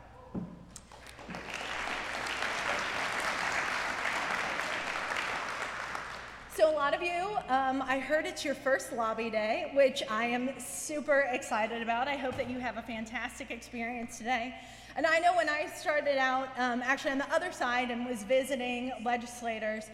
[6.55, 10.27] So, a lot of you, um, I heard it's your first lobby day, which I
[10.27, 12.07] am super excited about.
[12.07, 14.55] I hope that you have a fantastic experience today.
[14.97, 18.23] And I know when I started out, um, actually on the other side, and was
[18.23, 19.85] visiting legislators,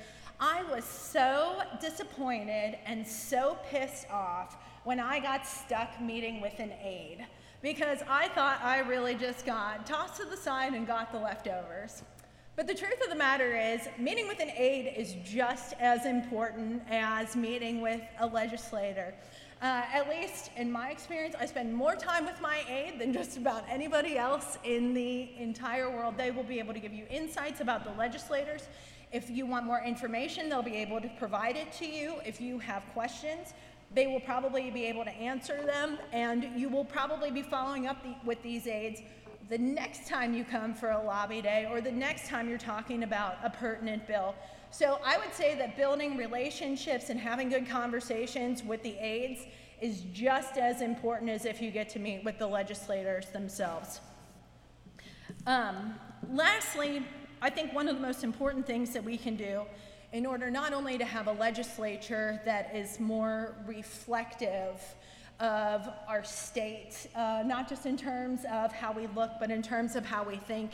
[0.41, 6.73] I was so disappointed and so pissed off when I got stuck meeting with an
[6.83, 7.27] aide
[7.63, 12.03] because I thought I really just got tossed to the side and got the leftovers.
[12.57, 16.81] But the truth of the matter is, meeting with an aide is just as important
[16.89, 19.13] as meeting with a legislator.
[19.61, 23.37] Uh, at least in my experience, I spend more time with my aide than just
[23.37, 26.15] about anybody else in the entire world.
[26.17, 28.69] They will be able to give you insights about the legislators.
[29.13, 32.15] If you want more information, they'll be able to provide it to you.
[32.25, 33.53] If you have questions,
[33.95, 38.03] they will probably be able to answer them, and you will probably be following up
[38.03, 39.03] the, with these aides
[39.49, 43.05] the next time you come for a lobby day or the next time you're talking
[43.05, 44.35] about a pertinent bill.
[44.71, 49.47] So I would say that building relationships and having good conversations with the aides
[49.81, 54.01] is just as important as if you get to meet with the legislators themselves.
[55.47, 55.95] Um,
[56.33, 57.07] lastly,
[57.41, 59.63] I think one of the most important things that we can do
[60.13, 64.81] in order not only to have a legislature that is more reflective
[65.41, 69.97] of our state, uh, not just in terms of how we look, but in terms
[69.97, 70.73] of how we think,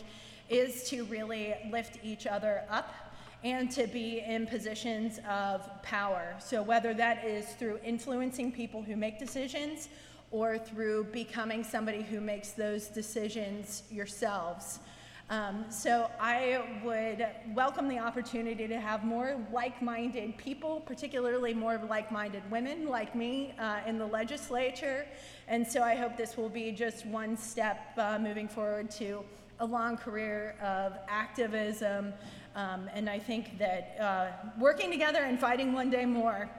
[0.48, 2.94] is to really lift each other up
[3.44, 6.35] and to be in positions of power.
[6.38, 9.88] So, whether that is through influencing people who make decisions
[10.31, 14.79] or through becoming somebody who makes those decisions yourselves.
[15.33, 22.42] Um, so I would welcome the opportunity to have more like-minded people, particularly more like-minded
[22.51, 25.07] women like me uh, in the legislature.
[25.49, 29.25] And so I hope this will be just one step uh, moving forward to
[29.61, 32.12] a long career of activism.
[32.55, 34.27] Um, and I think that uh,
[34.59, 36.51] working together and fighting one day more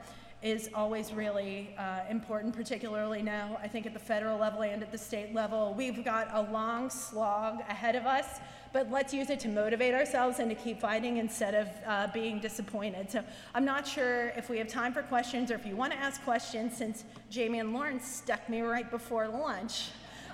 [0.42, 4.92] is always really uh, important, particularly now, I think at the federal level and at
[4.92, 5.74] the state level.
[5.74, 8.40] We've got a long slog ahead of us,
[8.74, 12.40] but let's use it to motivate ourselves and to keep fighting instead of uh, being
[12.40, 13.08] disappointed.
[13.08, 13.22] So
[13.54, 16.20] I'm not sure if we have time for questions or if you want to ask
[16.24, 19.90] questions since Jamie and Lawrence stuck me right before lunch.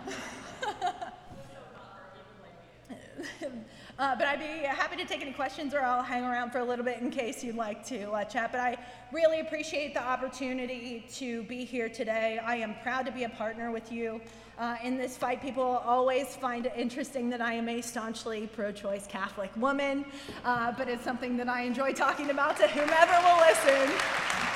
[3.99, 6.65] Uh, but I'd be happy to take any questions or I'll hang around for a
[6.65, 8.51] little bit in case you'd like to uh, chat.
[8.51, 8.79] But I
[9.13, 12.39] really appreciate the opportunity to be here today.
[12.45, 14.21] I am proud to be a partner with you
[14.59, 15.43] uh, in this fight.
[15.43, 20.05] People always find it interesting that I am a staunchly pro choice Catholic woman,
[20.45, 23.89] uh, but it's something that I enjoy talking about to whomever will listen.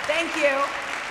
[0.07, 1.04] Thank you.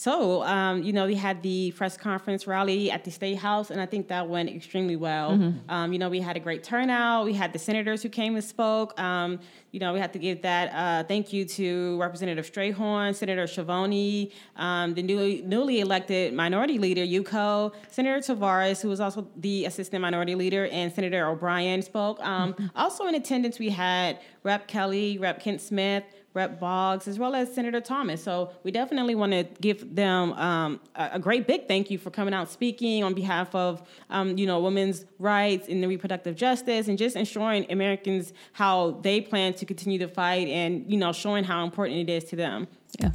[0.00, 3.78] So, um, you know, we had the press conference rally at the State House, and
[3.78, 5.32] I think that went extremely well.
[5.32, 5.70] Mm-hmm.
[5.70, 7.26] Um, you know, we had a great turnout.
[7.26, 8.98] We had the senators who came and spoke.
[8.98, 9.40] Um,
[9.72, 14.32] you know, we have to give that uh, thank you to Representative Strahorn, Senator Schiavoni,
[14.56, 20.00] um, the newly, newly elected Minority Leader Yuko, Senator Tavares, who was also the Assistant
[20.00, 22.18] Minority Leader, and Senator O'Brien spoke.
[22.20, 22.66] Um, mm-hmm.
[22.74, 24.66] Also in attendance, we had Rep.
[24.66, 25.40] Kelly, Rep.
[25.40, 26.60] Kent Smith, Rep.
[26.60, 28.22] Boggs, as well as Senator Thomas.
[28.22, 32.10] So we definitely want to give them um, a, a, great big thank you for
[32.10, 36.86] coming out speaking on behalf of um, you know women's rights and the reproductive justice,
[36.86, 41.42] and just ensuring Americans how they plan to continue to fight, and you know showing
[41.42, 42.68] how important it is to them.
[43.00, 43.10] Yeah.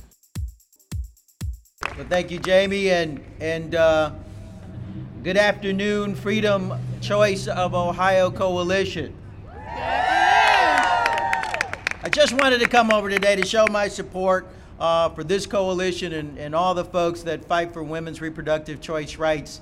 [1.97, 4.11] Well, thank you, Jamie, and and uh,
[5.23, 9.15] good afternoon, Freedom Choice of Ohio Coalition.
[12.05, 14.45] I just wanted to come over today to show my support
[14.79, 19.15] uh, for this coalition and, and all the folks that fight for women's reproductive choice
[19.15, 19.59] rights.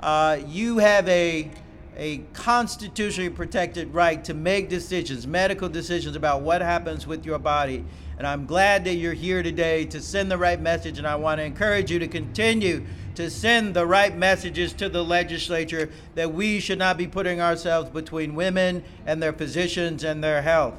[0.00, 1.48] Uh, you have a,
[1.96, 7.84] a constitutionally protected right to make decisions, medical decisions about what happens with your body.
[8.18, 11.38] And I'm glad that you're here today to send the right message, and I want
[11.38, 16.58] to encourage you to continue to send the right messages to the legislature that we
[16.58, 20.74] should not be putting ourselves between women and their physicians and their health.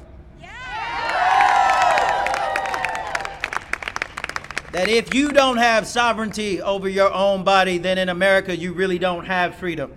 [4.72, 8.98] That if you don't have sovereignty over your own body, then in America you really
[8.98, 9.92] don't have freedom.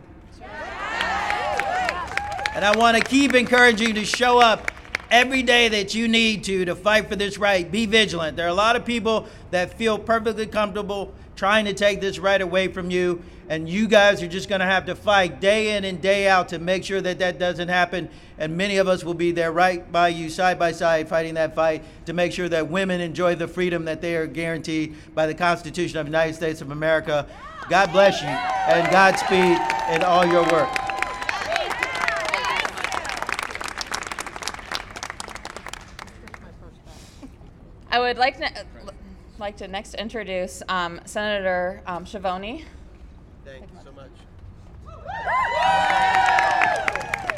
[2.54, 4.72] And I want to keep encouraging you to show up
[5.10, 7.70] every day that you need to to fight for this right.
[7.70, 8.38] Be vigilant.
[8.38, 12.40] There are a lot of people that feel perfectly comfortable trying to take this right
[12.40, 13.20] away from you.
[13.50, 16.50] And you guys are just going to have to fight day in and day out
[16.50, 18.10] to make sure that that doesn't happen.
[18.38, 21.56] And many of us will be there right by you, side by side, fighting that
[21.56, 25.34] fight to make sure that women enjoy the freedom that they are guaranteed by the
[25.34, 27.26] Constitution of the United States of America.
[27.72, 29.58] God bless you and Godspeed
[29.96, 30.70] in all your work.
[37.90, 38.66] I would like to
[39.42, 42.64] like to next introduce um, Senator um, Schiavoni.
[43.44, 44.12] Thank you so much.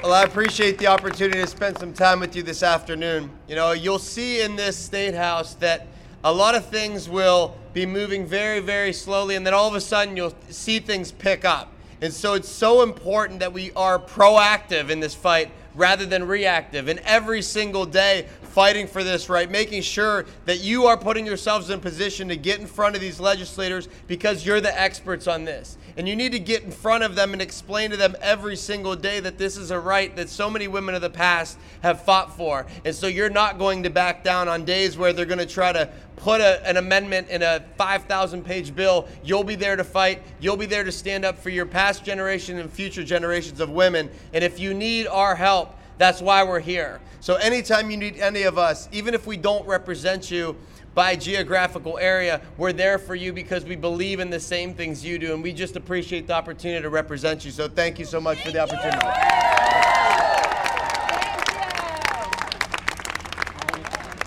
[0.04, 3.32] Well, I appreciate the opportunity to spend some time with you this afternoon.
[3.48, 5.88] You know, you'll see in this state house that
[6.26, 9.82] a lot of things will be moving very, very slowly, and then all of a
[9.82, 11.72] sudden you'll see things pick up.
[12.02, 16.89] And so it's so important that we are proactive in this fight rather than reactive.
[16.89, 21.72] And every single day, fighting for this right, making sure that you are putting yourselves
[21.72, 25.76] in position to get in front of these legislators because you're the experts on this.
[25.98, 28.96] And you need to get in front of them and explain to them every single
[28.96, 32.38] day that this is a right that so many women of the past have fought
[32.38, 32.68] for.
[32.86, 35.72] And so you're not going to back down on days where they're going to try
[35.72, 39.08] to put a, an amendment in a 5,000 page bill.
[39.24, 40.22] You'll be there to fight.
[40.39, 44.12] You'll be there to stand up for your past generation and future generations of women.
[44.32, 46.99] And if you need our help, that's why we're here.
[47.20, 50.55] So anytime you need any of us, even if we don't represent you
[50.93, 55.18] by geographical area, we're there for you because we believe in the same things you
[55.18, 57.51] do, and we just appreciate the opportunity to represent you.
[57.51, 58.99] So thank you so much for the opportunity.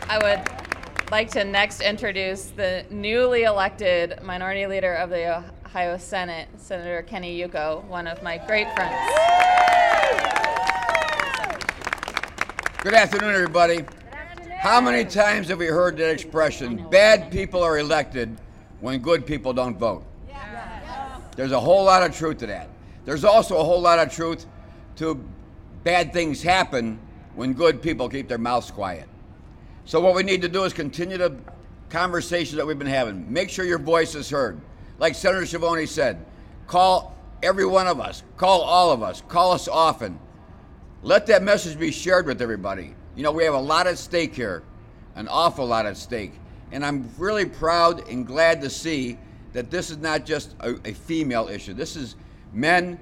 [0.08, 6.48] I would like to next introduce the newly elected minority leader of the Ohio Senate,
[6.56, 9.75] Senator Kenny Yuko, one of my great friends.
[12.86, 13.84] Good afternoon, everybody.
[14.60, 18.38] How many times have we heard that expression, bad people are elected
[18.78, 20.04] when good people don't vote?
[21.34, 22.68] There's a whole lot of truth to that.
[23.04, 24.46] There's also a whole lot of truth
[24.98, 25.20] to
[25.82, 27.00] bad things happen
[27.34, 29.08] when good people keep their mouths quiet.
[29.84, 31.36] So what we need to do is continue the
[31.88, 33.32] conversation that we've been having.
[33.32, 34.60] Make sure your voice is heard.
[35.00, 36.24] Like Senator Schiavoni said,
[36.68, 40.20] call every one of us, call all of us, call us often.
[41.06, 42.92] Let that message be shared with everybody.
[43.14, 44.64] You know, we have a lot at stake here,
[45.14, 46.32] an awful lot at stake.
[46.72, 49.16] And I'm really proud and glad to see
[49.52, 51.74] that this is not just a, a female issue.
[51.74, 52.16] This is
[52.52, 52.98] men,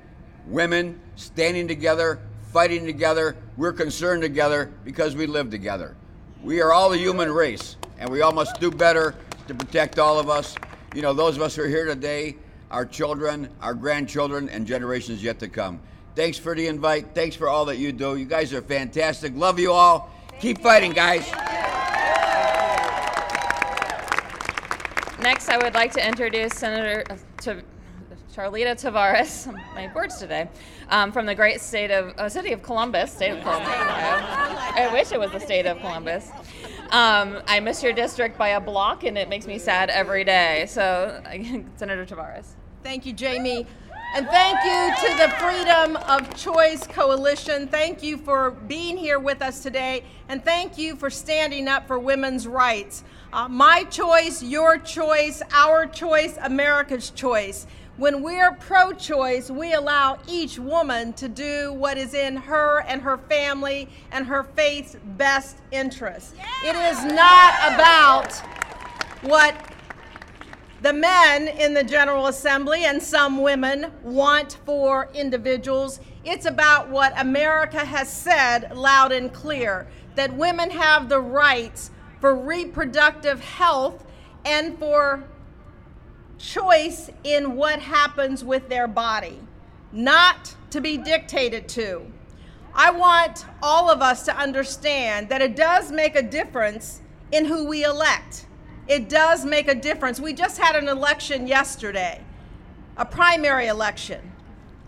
[0.47, 2.21] women standing together,
[2.53, 3.39] fighting together.
[3.57, 5.97] We're concerned together because we live together.
[6.43, 9.15] We are all the human race, and we all must do better
[9.49, 10.57] to protect all of us.
[10.95, 12.37] You know, those of us who are here today,
[12.71, 15.81] our children, our grandchildren, and generations yet to come.
[16.15, 17.15] Thanks for the invite.
[17.15, 18.17] Thanks for all that you do.
[18.17, 19.35] You guys are fantastic.
[19.35, 20.11] Love you all.
[20.41, 21.29] Keep fighting, guys.
[25.21, 27.63] Next, I would like to introduce Senator uh, to
[28.33, 30.49] Charleta Tavares, my words today,
[30.91, 33.69] um, from the great state of uh, city of Columbus, state of Columbus.
[33.69, 36.31] I wish it was the state of Columbus.
[36.91, 40.67] Um, I miss your district by a block, and it makes me sad every day.
[40.69, 41.23] So,
[41.77, 42.47] Senator Tavares.
[42.83, 43.67] Thank you, Jamie.
[44.15, 47.67] And thank you to the Freedom of Choice Coalition.
[47.67, 50.05] Thank you for being here with us today.
[50.29, 53.03] And thank you for standing up for women's rights.
[53.33, 57.67] Uh, my choice, your choice, our choice, America's choice.
[57.97, 63.03] When we're pro choice, we allow each woman to do what is in her and
[63.03, 66.37] her family and her faith's best interest.
[66.37, 66.71] Yeah.
[66.71, 68.33] It is not about
[69.23, 69.74] what
[70.85, 75.99] the men in the General Assembly and some women want for individuals.
[76.27, 82.35] It's about what America has said loud and clear that women have the rights for
[82.35, 84.05] reproductive health
[84.45, 85.25] and for
[86.37, 89.41] choice in what happens with their body,
[89.91, 92.03] not to be dictated to.
[92.75, 97.01] I want all of us to understand that it does make a difference
[97.33, 98.45] in who we elect.
[98.87, 100.21] It does make a difference.
[100.21, 102.21] We just had an election yesterday,
[102.97, 104.33] a primary election.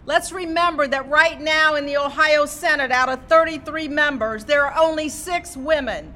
[0.05, 4.78] Let's remember that right now in the Ohio Senate, out of 33 members, there are
[4.78, 6.14] only six women.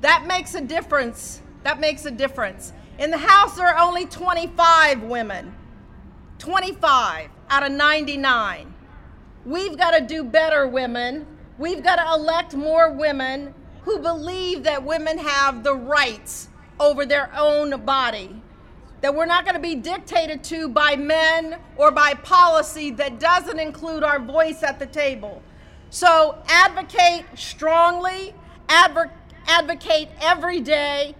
[0.00, 1.42] That makes a difference.
[1.64, 2.72] That makes a difference.
[2.98, 5.54] In the House, there are only 25 women.
[6.38, 8.74] 25 out of 99.
[9.44, 11.26] We've got to do better, women.
[11.58, 16.48] We've got to elect more women who believe that women have the rights
[16.80, 18.42] over their own body.
[19.00, 23.58] That we're not going to be dictated to by men or by policy that doesn't
[23.58, 25.42] include our voice at the table.
[25.90, 28.34] So advocate strongly,
[28.68, 29.12] advocate
[29.48, 31.14] advocate every day,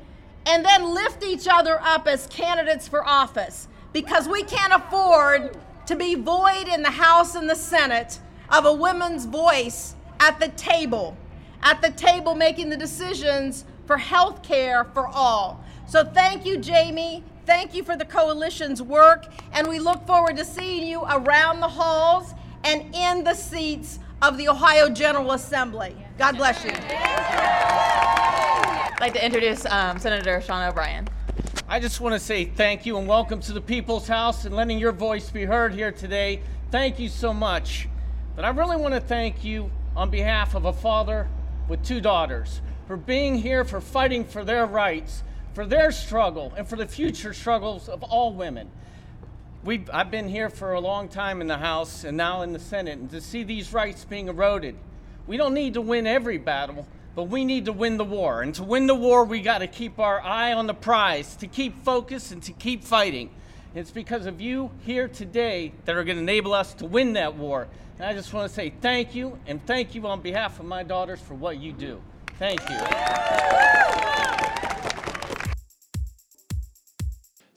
[0.46, 5.56] and then lift each other up as candidates for office because we can't afford
[5.86, 10.48] to be void in the House and the Senate of a woman's voice at the
[10.48, 11.16] table,
[11.62, 15.64] at the table making the decisions for health care for all.
[15.89, 17.24] So thank you, Jamie.
[17.47, 21.68] Thank you for the coalition's work, and we look forward to seeing you around the
[21.68, 22.34] halls
[22.64, 25.97] and in the seats of the Ohio General Assembly.
[26.18, 26.72] God bless you.
[28.91, 31.09] I'd like to introduce um, Senator Sean O'Brien.
[31.66, 34.78] I just want to say thank you and welcome to the People's House and letting
[34.78, 36.43] your voice be heard here today.
[36.70, 37.89] Thank you so much.
[38.36, 41.26] But I really want to thank you on behalf of a father
[41.70, 45.22] with two daughters for being here, for fighting for their rights,
[45.53, 48.70] for their struggle, and for the future struggles of all women.
[49.62, 52.59] We've, I've been here for a long time in the House and now in the
[52.59, 54.74] Senate, and to see these rights being eroded,
[55.26, 58.41] we don't need to win every battle, but we need to win the war.
[58.41, 61.47] And to win the war, we got to keep our eye on the prize, to
[61.47, 63.28] keep focused and to keep fighting.
[63.74, 67.12] And It's because of you here today that are going to enable us to win
[67.12, 67.68] that war.
[67.99, 70.84] And I just want to say thank you, and thank you on behalf of my
[70.84, 72.01] daughters for what you do.
[72.39, 72.78] Thank you.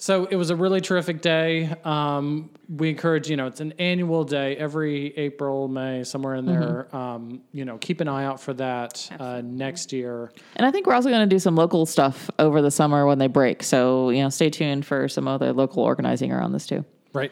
[0.01, 1.75] So it was a really terrific day.
[1.83, 6.87] Um, we encourage, you know, it's an annual day every April, May, somewhere in there.
[6.87, 6.95] Mm-hmm.
[6.97, 10.31] Um, you know, keep an eye out for that uh, next year.
[10.55, 13.19] And I think we're also going to do some local stuff over the summer when
[13.19, 13.61] they break.
[13.61, 16.83] So, you know, stay tuned for some other local organizing around this too.
[17.13, 17.31] Right.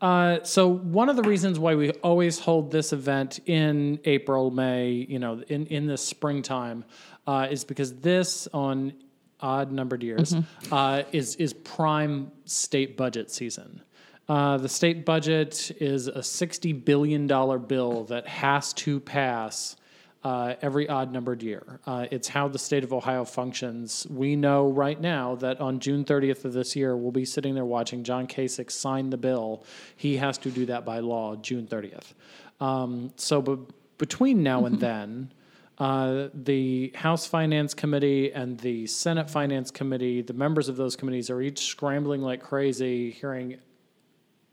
[0.00, 5.06] Uh, so one of the reasons why we always hold this event in April, May,
[5.08, 6.84] you know, in in the springtime,
[7.26, 8.92] uh, is because this on
[9.40, 10.74] odd numbered years, mm-hmm.
[10.74, 13.80] uh, is is prime state budget season.
[14.28, 19.76] Uh, the state budget is a sixty billion dollar bill that has to pass
[20.24, 21.80] uh, every odd numbered year.
[21.86, 24.06] Uh, it's how the state of Ohio functions.
[24.10, 27.64] We know right now that on June 30th of this year, we'll be sitting there
[27.64, 29.64] watching John Kasich sign the bill.
[29.96, 32.14] He has to do that by law June 30th.
[32.60, 35.32] Um, so, be- between now and then,
[35.78, 41.28] uh, the House Finance Committee and the Senate Finance Committee, the members of those committees
[41.28, 43.58] are each scrambling like crazy, hearing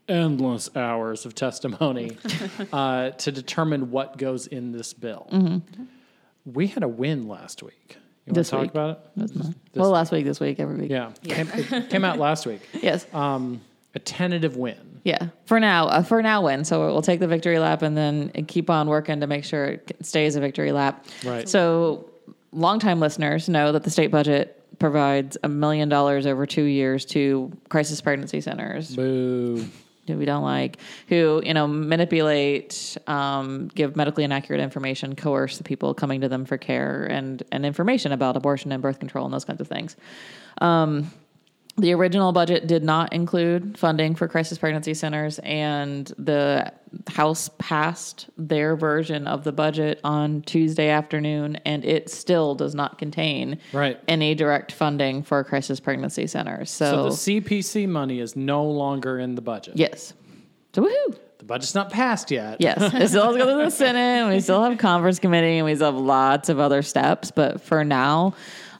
[0.07, 2.17] endless hours of testimony
[2.73, 5.61] uh, to determine what goes in this bill.
[6.45, 7.97] We had a win last week.
[8.25, 8.71] You want This to talk week.
[8.71, 9.31] about it?
[9.75, 10.91] Well, last week, this week, every week.
[10.91, 12.61] Yeah, Came, it came out last week.
[12.81, 13.05] Yes.
[13.13, 13.61] Um,
[13.95, 14.99] a tentative win.
[15.03, 16.63] Yeah, for now, uh, for now, win.
[16.63, 19.97] So we'll take the victory lap and then keep on working to make sure it
[20.01, 21.05] stays a victory lap.
[21.25, 21.47] Right.
[21.47, 22.09] So,
[22.53, 27.51] longtime listeners know that the state budget provides a million dollars over two years to
[27.69, 29.65] crisis pregnancy centers Boo.
[30.07, 30.77] Who we don't like,
[31.07, 36.45] who you know manipulate, um, give medically inaccurate information, coerce the people coming to them
[36.45, 39.95] for care and and information about abortion and birth control and those kinds of things.
[40.59, 41.11] Um,
[41.77, 46.71] the original budget did not include funding for crisis pregnancy centers, and the
[47.09, 52.97] House passed their version of the budget on Tuesday afternoon, and it still does not
[52.97, 53.99] contain Right.
[54.07, 56.69] any direct funding for crisis pregnancy centers.
[56.71, 59.75] So So, the CPC money is no longer in the budget.
[59.77, 60.13] yes,
[60.75, 61.17] so woohoo!
[61.39, 62.57] The budget's not passed yet.
[62.61, 65.57] Yes, it still has to go to the Senate, and we still have conference committee,
[65.57, 67.31] and we still have lots of other steps.
[67.31, 68.33] But for now,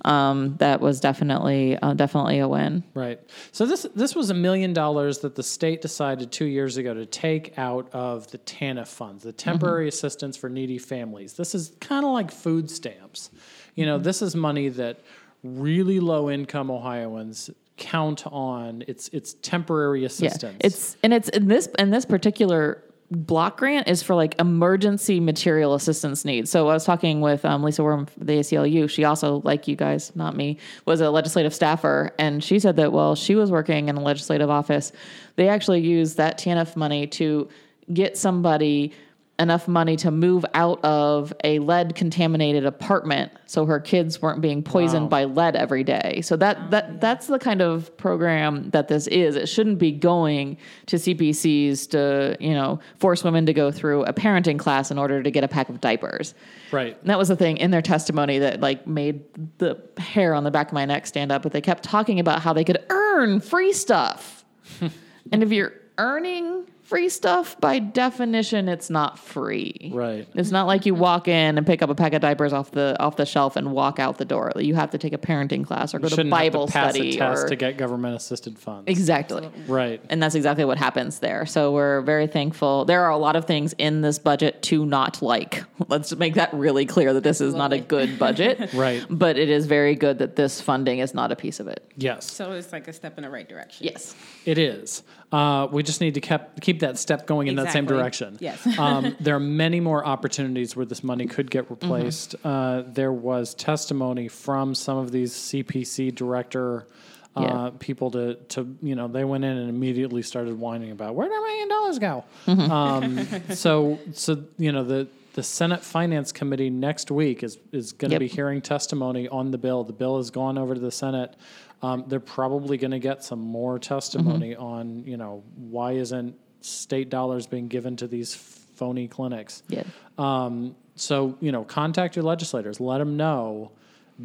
[0.05, 2.83] um, that was definitely uh, definitely a win.
[2.93, 3.19] Right.
[3.51, 7.05] So this this was a million dollars that the state decided two years ago to
[7.05, 11.33] take out of the TANF funds, the temporary assistance for needy families.
[11.33, 13.29] This is kind of like food stamps.
[13.75, 14.99] You know, this is money that
[15.43, 18.83] really low income Ohioans count on.
[18.87, 20.57] It's it's temporary assistance.
[20.59, 22.83] Yeah, it's and it's in this in this particular
[23.13, 26.49] block grant is for like emergency material assistance needs.
[26.51, 28.89] So I was talking with um, Lisa Worm, the ACLU.
[28.89, 32.91] She also, like you guys, not me, was a legislative staffer, and she said that
[32.91, 34.91] while she was working in a legislative office,
[35.35, 37.49] they actually used that TANF money to
[37.91, 38.93] get somebody
[39.39, 44.61] enough money to move out of a lead contaminated apartment so her kids weren't being
[44.61, 45.09] poisoned Wow.
[45.09, 46.21] by lead every day.
[46.23, 49.35] So that that that's the kind of program that this is.
[49.35, 54.13] It shouldn't be going to CPCs to, you know, force women to go through a
[54.13, 56.35] parenting class in order to get a pack of diapers.
[56.71, 56.95] right.
[57.01, 59.23] And that was the thing in their testimony that like made
[59.57, 62.41] the hair on the back of my neck stand up, but they kept talking about
[62.43, 64.45] how they could earn free stuff.
[65.31, 69.91] and if you're earning free stuff, by definition, it's not free.
[69.93, 70.27] Right.
[70.35, 72.95] It's not like you walk in and pick up a pack of diapers off the
[72.99, 74.51] off the shelf and walk out the door.
[74.55, 77.15] You have to take a parenting class or go to Bible have to pass study
[77.15, 78.83] a test or to get government assisted funds.
[78.87, 79.49] exactly.
[79.67, 80.01] Right.
[80.09, 81.45] And that's exactly what happens there.
[81.45, 82.85] So we're very thankful.
[82.85, 85.63] There are a lot of things in this budget to not like.
[85.87, 88.71] Let's make that really clear that this is not a good budget.
[88.83, 89.05] Right.
[89.09, 91.89] But it is very good that this funding is not a piece of it.
[91.95, 92.29] Yes.
[92.29, 93.85] So it's like a step in the right direction.
[93.85, 94.15] Yes.
[94.45, 95.03] It is.
[95.33, 98.37] Uh, we just need to keep keep that step going in that same direction.
[98.39, 98.65] Yes.
[98.77, 102.35] um, there are many more opportunities where this money could get replaced.
[102.43, 106.87] Uh, there was testimony from some of these CPC director.
[107.35, 111.27] Uh, People to, to you know they went in and immediately started whining about where
[111.27, 112.23] did our million dollars go.
[112.45, 112.71] Mm-hmm.
[112.71, 118.09] Um, so so you know the the Senate Finance Committee next week is is going
[118.11, 118.19] to Yep.
[118.19, 119.83] be hearing testimony on the bill.
[119.83, 121.35] The bill has gone over to the Senate.
[121.83, 124.63] Um, they're probably going to get some more testimony Mm-hmm.
[124.63, 129.61] on, you know, why isn't state dollars being given to these phony clinics?
[129.67, 129.83] Yeah.
[130.17, 132.79] Um, so, you know, contact your legislators.
[132.79, 133.71] Let them know.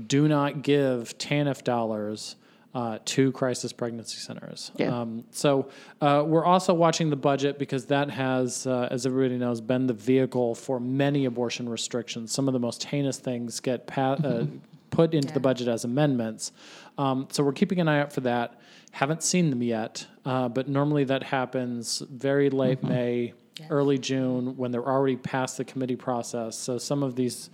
[0.07, 2.37] Do not give TANF dollars
[2.75, 4.71] uh, to crisis pregnancy centers.
[4.77, 5.01] Yeah.
[5.01, 5.69] Um, so
[6.01, 9.95] uh, we're also watching the budget because that has, uh, as everybody knows, been the
[9.95, 12.31] vehicle for many abortion restrictions.
[12.31, 14.47] Some of the most heinous things get pa- uh,
[14.91, 16.53] put into the budget as amendments.
[16.99, 18.61] Um, so we're keeping an eye out for that.
[18.90, 23.34] Haven't seen them yet, uh, but normally that happens very late May,
[23.70, 26.59] early June when they're already past the committee process.
[26.59, 27.51] So some of these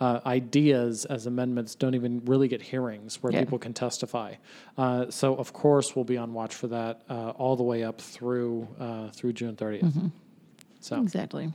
[0.00, 3.40] uh, ideas as amendments don't even really get hearings where Yeah.
[3.40, 4.34] people can testify.
[4.76, 8.00] Uh, so of course we'll be on watch for that uh, all the way up
[8.00, 10.10] through uh, through June 30th.
[10.80, 11.52] So Exactly.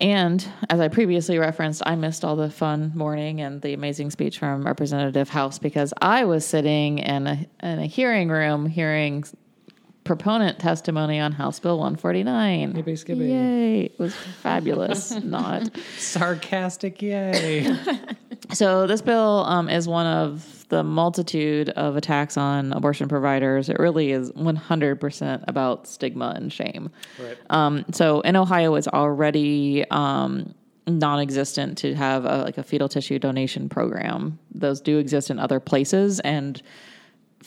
[0.00, 4.38] And as I previously referenced, I missed all the fun morning and the amazing speech
[4.38, 9.24] from Representative Howse because I was sitting in a, in a hearing room hearing
[10.08, 12.72] proponent testimony on House Bill 149.
[12.72, 13.26] Yippee skippy.
[13.26, 13.82] Yay.
[13.82, 15.10] It was fabulous.
[15.22, 15.70] Not.
[15.98, 17.76] sarcastic, yay!
[18.52, 23.68] So this bill um, is one of the multitude of attacks on abortion providers.
[23.68, 26.90] It really is 100% about stigma and shame.
[27.20, 27.36] Right.
[27.50, 30.54] Um, so in Ohio, it's already um,
[30.86, 34.38] non-existent to have a, like a fetal tissue donation program.
[34.54, 36.62] Those do exist in other places, and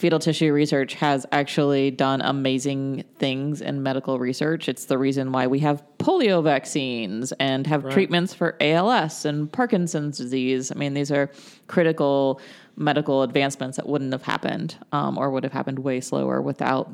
[0.02, 4.68] fetal tissue research has actually done amazing things in medical research.
[4.68, 10.18] It's the reason why we have polio vaccines and have treatments for ALS and Parkinson's
[10.18, 10.72] disease.
[10.72, 11.30] I mean, these are
[11.68, 12.42] critical
[12.76, 16.92] medical advancements that wouldn't have happened um, or would have happened way slower without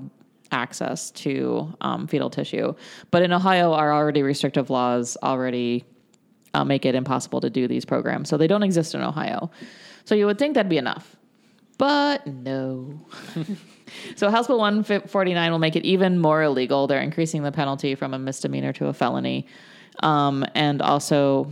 [0.51, 2.73] access to um, fetal tissue.
[3.09, 5.85] But in Ohio, our already restrictive laws already
[6.53, 8.27] uh, make it impossible to do these programs.
[8.27, 9.49] So they don't exist in Ohio.
[10.03, 11.16] So you would think that'd be enough.
[11.77, 12.99] But no.
[14.15, 16.87] so House Bill 149 will make it even more illegal.
[16.87, 19.47] They're increasing the penalty from a misdemeanor to a felony.
[20.01, 21.51] Um, and also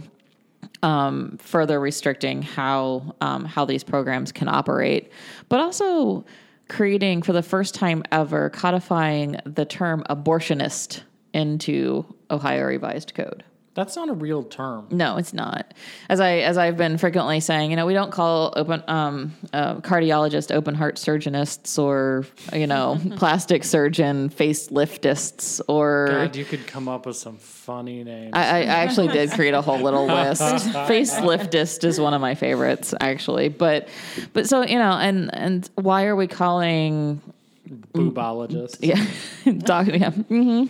[0.84, 5.12] um, further restricting how um, how these programs can operate,
[5.50, 6.26] but also
[6.68, 11.02] creating for the first time ever codifying the term abortionist
[11.34, 13.44] into Ohio Revised Code.
[13.76, 14.88] That's not a real term.
[14.90, 15.74] No, it's not.
[16.08, 19.76] As I as I've been frequently saying, you know, we don't call open um, uh,
[19.82, 26.08] cardiologist open heart surgeonists or you know plastic surgeon faceliftists or.
[26.10, 28.32] God, you could come up with some funny names.
[28.34, 30.42] I, I actually did create a whole little list.
[30.88, 33.50] Faceliftist is one of my favorites, actually.
[33.50, 33.90] But
[34.32, 37.22] but so you know, and and why are we calling
[37.94, 38.78] Boobologist.
[38.82, 39.06] yeah,
[39.58, 40.12] doc, yeah.
[40.12, 40.66] hmm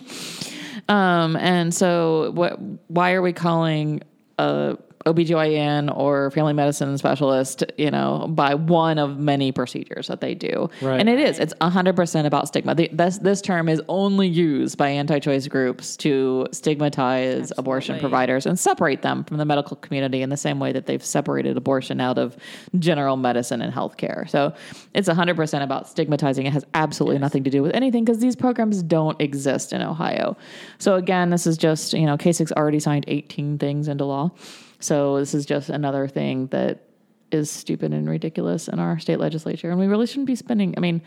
[0.87, 4.01] Um, and so what, why are we calling
[4.37, 10.33] a OBGYN or family medicine specialist, you know, by one of many procedures that they
[10.33, 10.69] do.
[10.81, 10.99] Right.
[10.99, 12.73] And it is, it's 100% about stigma.
[12.73, 18.59] The, this, this term is only used by anti-choice groups to stigmatize abortion providers and
[18.59, 22.17] separate them from the medical community in the same way that they've separated abortion out
[22.17, 22.35] of
[22.79, 24.27] general medicine and healthcare.
[24.27, 24.53] So
[24.95, 26.47] it's 100% about stigmatizing.
[26.47, 30.35] It has absolutely nothing to do with anything because these programs don't exist in Ohio.
[30.79, 34.31] So again, this is just, you know, Kasich already signed 18 things into law.
[34.79, 36.83] So this is just another thing that
[37.31, 39.69] is stupid and ridiculous in our state legislature.
[39.69, 41.01] And we really shouldn't be spending, I mean,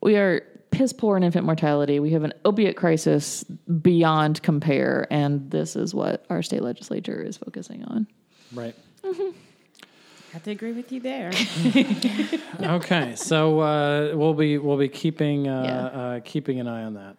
[0.00, 2.00] we are piss poor in infant mortality.
[2.00, 5.06] We have an opiate crisis beyond compare.
[5.10, 8.06] And this is what our state legislature is focusing on.
[8.52, 8.74] Right.
[10.32, 11.30] have to agree with you there.
[12.62, 16.00] okay, so uh, we'll be we'll be keeping uh, Yeah.
[16.00, 17.16] uh, keeping an eye on that.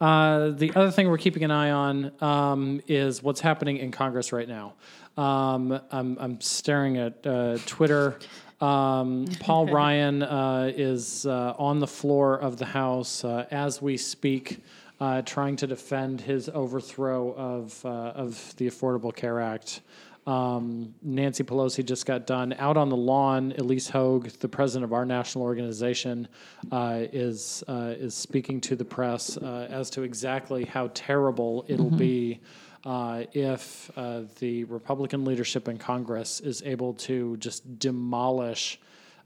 [0.00, 4.32] Uh, the other thing we're keeping an eye on um, is what's happening in Congress
[4.32, 4.72] right now.
[5.16, 8.18] Um, I'm, I'm staring at uh, Twitter.
[8.60, 13.96] Um, Paul Ryan uh, is uh, on the floor of the House uh, as we
[13.96, 14.62] speak,
[15.00, 19.82] uh, trying to defend his overthrow of uh, of the Affordable Care Act.
[20.26, 23.52] Um, Nancy Pelosi just got done out on the lawn.
[23.52, 26.26] Ilyse Hogue, the president of our national organization,
[26.72, 31.90] uh, is uh, is speaking to the press uh, as to exactly how terrible it'll
[31.90, 32.40] be
[32.86, 38.78] uh, if uh, the Republican leadership in Congress is able to just demolish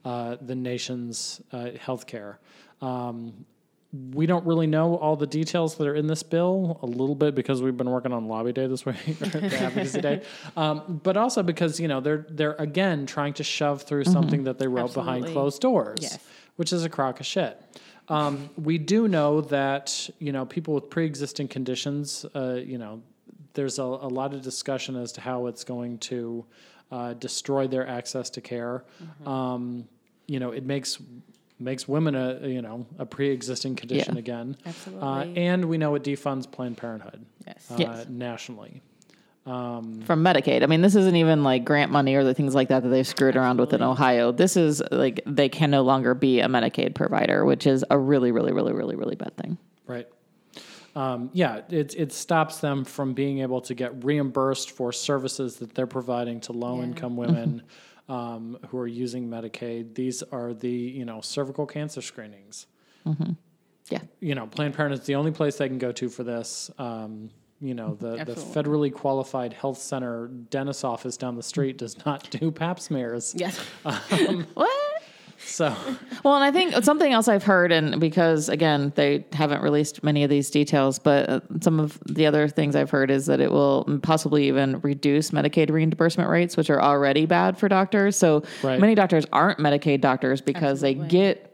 [0.05, 2.39] uh, the nation's uh, health care.
[2.81, 3.45] Um,
[4.15, 7.35] we don't really know all the details that are in this bill a little bit
[7.35, 10.23] because we've been working on lobby day this week advocacy day
[10.57, 14.59] um, but also because you know they're they're again trying to shove through something that
[14.61, 16.19] they wrote behind closed doors Yes.
[16.55, 17.61] which is a crock of shit
[18.09, 23.03] um, we do know that you know people with pre-existing conditions uh, you know
[23.55, 26.45] there's a, a lot of discussion as to how it's going to
[26.91, 28.85] uh, destroy their access to care
[29.27, 29.87] um,
[30.27, 30.99] you know it makes
[31.59, 34.19] makes women a you know a pre-existing condition Yeah.
[34.21, 35.37] again uh, Absolutely.
[35.37, 37.67] and we know it defunds planned parenthood Yes.
[37.71, 38.07] uh, Yes.
[38.09, 38.83] nationally
[39.45, 40.63] from Medicaid.
[40.63, 43.07] I mean, this isn't even like grant money or the things like that that they've
[43.07, 44.31] screwed around with in Ohio.
[44.31, 48.31] This is like they can no longer be a Medicaid provider, which is a really,
[48.31, 49.59] really, really, really, really bad thing.
[50.97, 55.75] Um, yeah, it, it stops them from being able to get reimbursed for services that
[55.75, 57.63] they're providing to low income women
[58.09, 59.95] um, who are using Medicaid.
[59.95, 62.67] These are the you know cervical cancer screenings.
[63.91, 64.03] Yeah.
[64.21, 66.71] You know, Planned Parenthood's the only place they can go to for this.
[66.79, 67.31] Um,
[67.61, 72.31] you know, the, the federally qualified health center dentist office down the street does not
[72.31, 73.35] do pap smears.
[73.37, 73.59] yes.
[74.55, 74.90] What?
[75.45, 75.75] So,
[76.25, 80.23] Well, and I think something else I've heard, and because again, they haven't released many
[80.23, 83.51] of these details, but uh, some of the other things I've heard is that it
[83.51, 88.17] will possibly even reduce Medicaid reimbursement rates, which are already bad for doctors.
[88.17, 88.79] So Right.
[88.79, 91.47] many doctors aren't Medicaid doctors because they get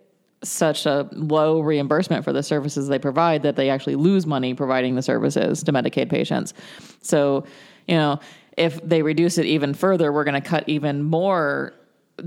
[0.43, 4.95] such a low reimbursement for the services they provide that they actually lose money providing
[4.95, 6.53] the services to Medicaid patients.
[7.03, 7.45] So,
[7.89, 8.21] you know,
[8.57, 11.73] if they reduce it even further, we're going to cut even more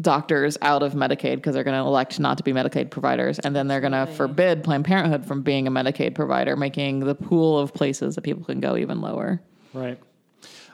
[0.01, 3.39] doctors out of Medicaid because they're going to elect not to be Medicaid providers.
[3.39, 7.15] And then they're going to forbid Planned Parenthood from being a Medicaid provider, making the
[7.15, 9.41] pool of places that people can go even lower.
[9.73, 9.99] Right.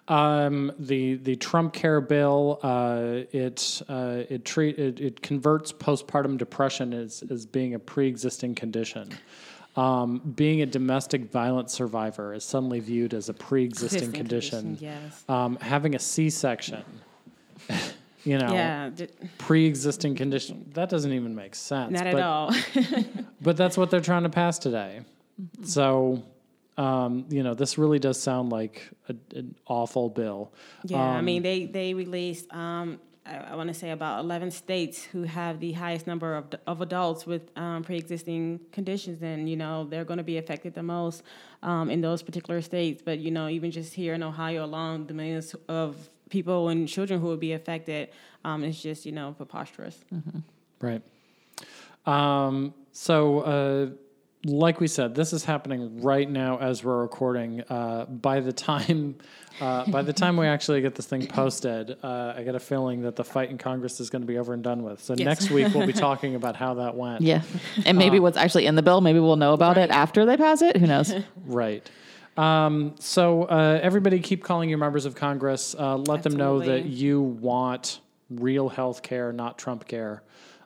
[0.07, 6.38] Um, the the Trump Care bill uh, it uh, it treat it, it converts postpartum
[6.38, 9.09] depression as as being a pre existing condition.
[9.76, 14.59] Um, being a domestic violence survivor is suddenly viewed as a pre existing Existing condition.
[14.78, 15.26] condition, yes.
[15.28, 16.84] Um, having a C section,
[18.26, 18.89] you know, Yeah,
[19.38, 21.91] pre existing condition that doesn't even make sense.
[21.91, 22.51] not but- at all.
[23.41, 25.01] but that's what they're trying to pass today.
[25.63, 26.23] So,
[26.78, 30.51] um, you know, this really does sound like a, an awful bill.
[30.86, 34.51] Yeah, I Um, mean they they released um, I, I want to say about eleven
[34.51, 39.55] states who have the highest number of of adults with um, pre-existing conditions, and you
[39.55, 41.23] know they're going to be affected the most
[41.63, 43.01] um, in those particular states.
[43.03, 47.19] But you know, even just here in Ohio alone, the millions of people and children
[47.19, 48.09] who would be affected
[48.43, 49.97] um, is just you know preposterous.
[50.82, 51.01] Right.
[52.05, 53.89] Um, so, uh,
[54.47, 57.61] like we said, this is happening right now as we're recording.
[57.67, 59.15] Uh, by the time,
[59.59, 63.01] uh, by the time we actually get this thing posted, uh, I get a feeling
[63.01, 65.01] that the fight in Congress is going to be over and done with.
[65.01, 65.26] So Yes.
[65.26, 67.21] next week we'll be talking about how that went.
[67.21, 67.41] Yeah.
[67.88, 70.61] And maybe what's actually in the bill, maybe we'll know about it after they pass
[70.61, 70.78] it.
[70.78, 71.11] Who knows?
[71.47, 71.89] Right.
[72.38, 75.76] Um, so uh, everybody keep calling your members of Congress.
[75.78, 80.24] Uh, let them know that you want real health care, not Trump care.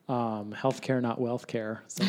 [0.08, 1.84] Um, health care, not wealth care.
[1.88, 2.04] So,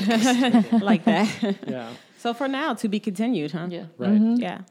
[0.81, 1.59] like that.
[1.67, 1.93] yeah.
[2.17, 3.67] So for now, to be continued, huh?
[3.71, 3.85] Yeah.
[3.99, 4.19] Right.
[4.39, 4.63] Yeah.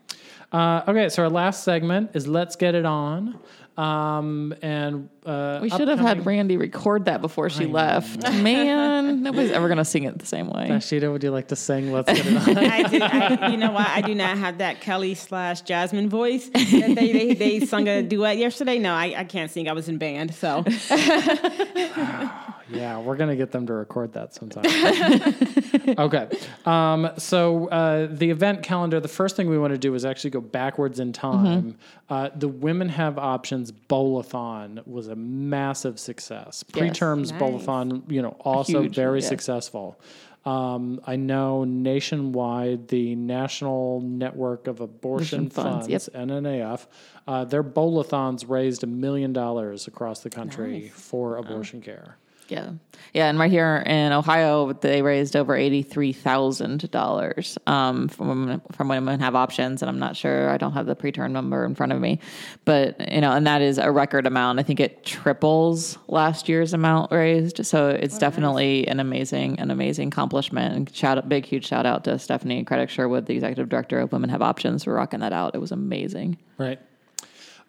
[0.52, 3.40] Uh, okay, so our last segment is Let's Get It On.
[3.80, 8.24] Um, and uh, We should have had Randy record that before she left.
[8.44, 10.68] Man, nobody's ever going to sing it the same way.
[10.70, 12.58] Rashida, would you like to sing Let's Get It On?
[12.58, 13.88] I do, I, you know what?
[13.88, 16.50] I do not have that Kelly slash Jasmine voice.
[16.54, 18.80] And they, they they sung a duet yesterday.
[18.80, 19.70] No, I, I can't sing.
[19.70, 20.66] I was in band, so
[22.72, 24.66] Yeah, we're gonna get them to record that sometime.
[25.98, 26.28] okay,
[26.66, 29.00] um, so uh, the event calendar.
[29.00, 31.78] The first thing we want to do is actually go backwards in time.
[32.10, 36.64] Uh, the Women Have Options Bowlathon was a massive success.
[36.72, 37.42] Preterms Nice.
[37.42, 39.28] Bowlathon, you know, also Huge, very yeah.
[39.28, 40.00] successful.
[40.46, 46.28] Um, I know nationwide, the National Network of Abortion Abortion Funds, Funds, yep.
[46.28, 46.88] NNAF,
[47.28, 50.92] uh, their bowlathons raised a million dollars across the country Nice.
[50.92, 52.18] for abortion care.
[52.50, 52.72] Yeah.
[53.14, 53.30] Yeah.
[53.30, 59.36] And right here in Ohio, they raised over $83,000 um, from, women- from Women Have
[59.36, 59.82] Options.
[59.82, 62.20] And I'm not sure, I don't have the preterm number in front of me.
[62.66, 64.60] But, you know, and that is a record amount.
[64.60, 67.66] I think it triples last year's amount raised.
[67.66, 70.76] So it's definitely an amazing, an amazing accomplishment.
[70.76, 74.12] And shout out, big, huge shout out to Stephanie Craddock Sherwood, the executive director of
[74.12, 75.56] Women Have Options, for rocking that out.
[75.56, 76.38] It was amazing.
[76.58, 76.80] Right.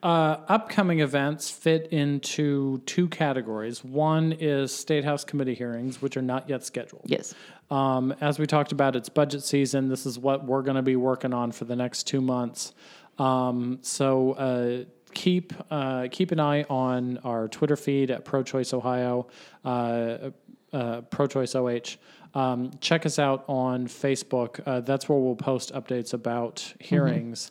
[0.03, 3.84] Uh, upcoming events fit into two categories.
[3.84, 7.03] One is State House committee hearings, which are not yet scheduled.
[7.05, 7.34] Yes.
[7.70, 9.88] Um, as we talked about, it's budget season.
[9.88, 12.72] This is what we're going to be working on for the next two months.
[13.18, 18.72] Um, so uh, keep uh, keep an eye on our Twitter feed at Pro Choice
[18.72, 19.26] Ohio,
[19.64, 20.30] uh,
[20.72, 21.96] uh, Pro Choice OH.
[22.32, 24.61] Um, check us out on Facebook.
[24.64, 27.51] Uh, that's where we'll post updates about hearings.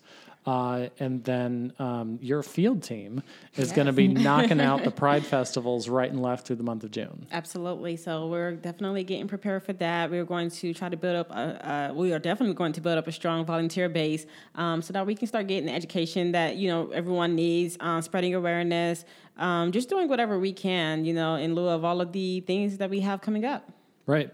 [0.49, 3.21] Uh, and then um, your field team
[3.55, 6.83] is going to be knocking out the Pride festivals right and left through the month
[6.83, 7.27] of June.
[7.31, 7.95] Absolutely.
[7.95, 10.09] So we're definitely getting prepared for that.
[10.09, 11.29] We're going to try to build up.
[11.29, 14.25] A, uh, we are definitely going to build up a strong volunteer base,
[14.55, 18.01] um, so that we can start getting the education that you know everyone needs, um,
[18.01, 19.05] spreading awareness,
[19.37, 22.79] um, just doing whatever we can, you know, in lieu of all of the things
[22.79, 23.71] that we have coming up.
[24.07, 24.31] Right.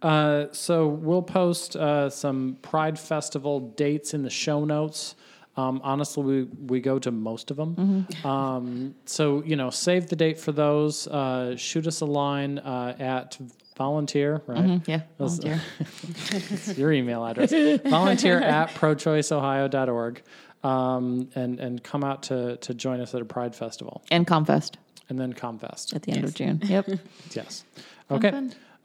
[0.00, 5.16] Uh, so we'll post uh, some Pride Festival dates in the show notes.
[5.60, 8.06] Um, honestly, we, we go to most of them.
[8.24, 11.06] Um, so, you know, save the date for those.
[11.06, 13.38] Uh, shoot us a line uh, at
[13.76, 14.80] volunteer, right?
[14.86, 15.02] Yeah.
[15.18, 15.60] Volunteer.
[15.78, 17.50] It's your email address.
[17.84, 20.22] volunteer at prochoiceohio.org
[20.62, 24.02] um, and, and come out to, to join us at a Pride Festival.
[24.10, 24.74] And Comfest
[25.08, 25.94] And then Comfest.
[25.94, 26.60] at the end of June.
[26.64, 26.88] Yep.
[27.32, 27.64] Yes.
[28.10, 28.32] Okay.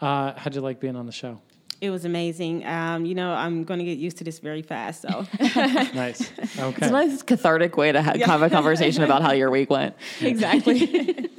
[0.02, 1.42] Uh, how'd you like being on the show?
[1.82, 2.66] It was amazing.
[2.66, 5.02] Um, you know, I'm going to get used to this very fast.
[5.04, 6.30] So Nice.
[6.58, 6.78] Okay.
[6.78, 9.96] It's a nice cathartic way to ha- have a conversation about how your week went.
[10.22, 11.30] exactly,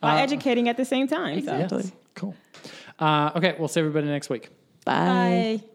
[0.00, 1.42] while educating at the same time.
[1.44, 1.56] So.
[1.56, 1.92] Yes.
[2.14, 2.34] Cool.
[2.98, 4.48] Uh, okay, we'll see everybody next week.
[4.84, 5.58] Bye.
[5.60, 5.71] Bye.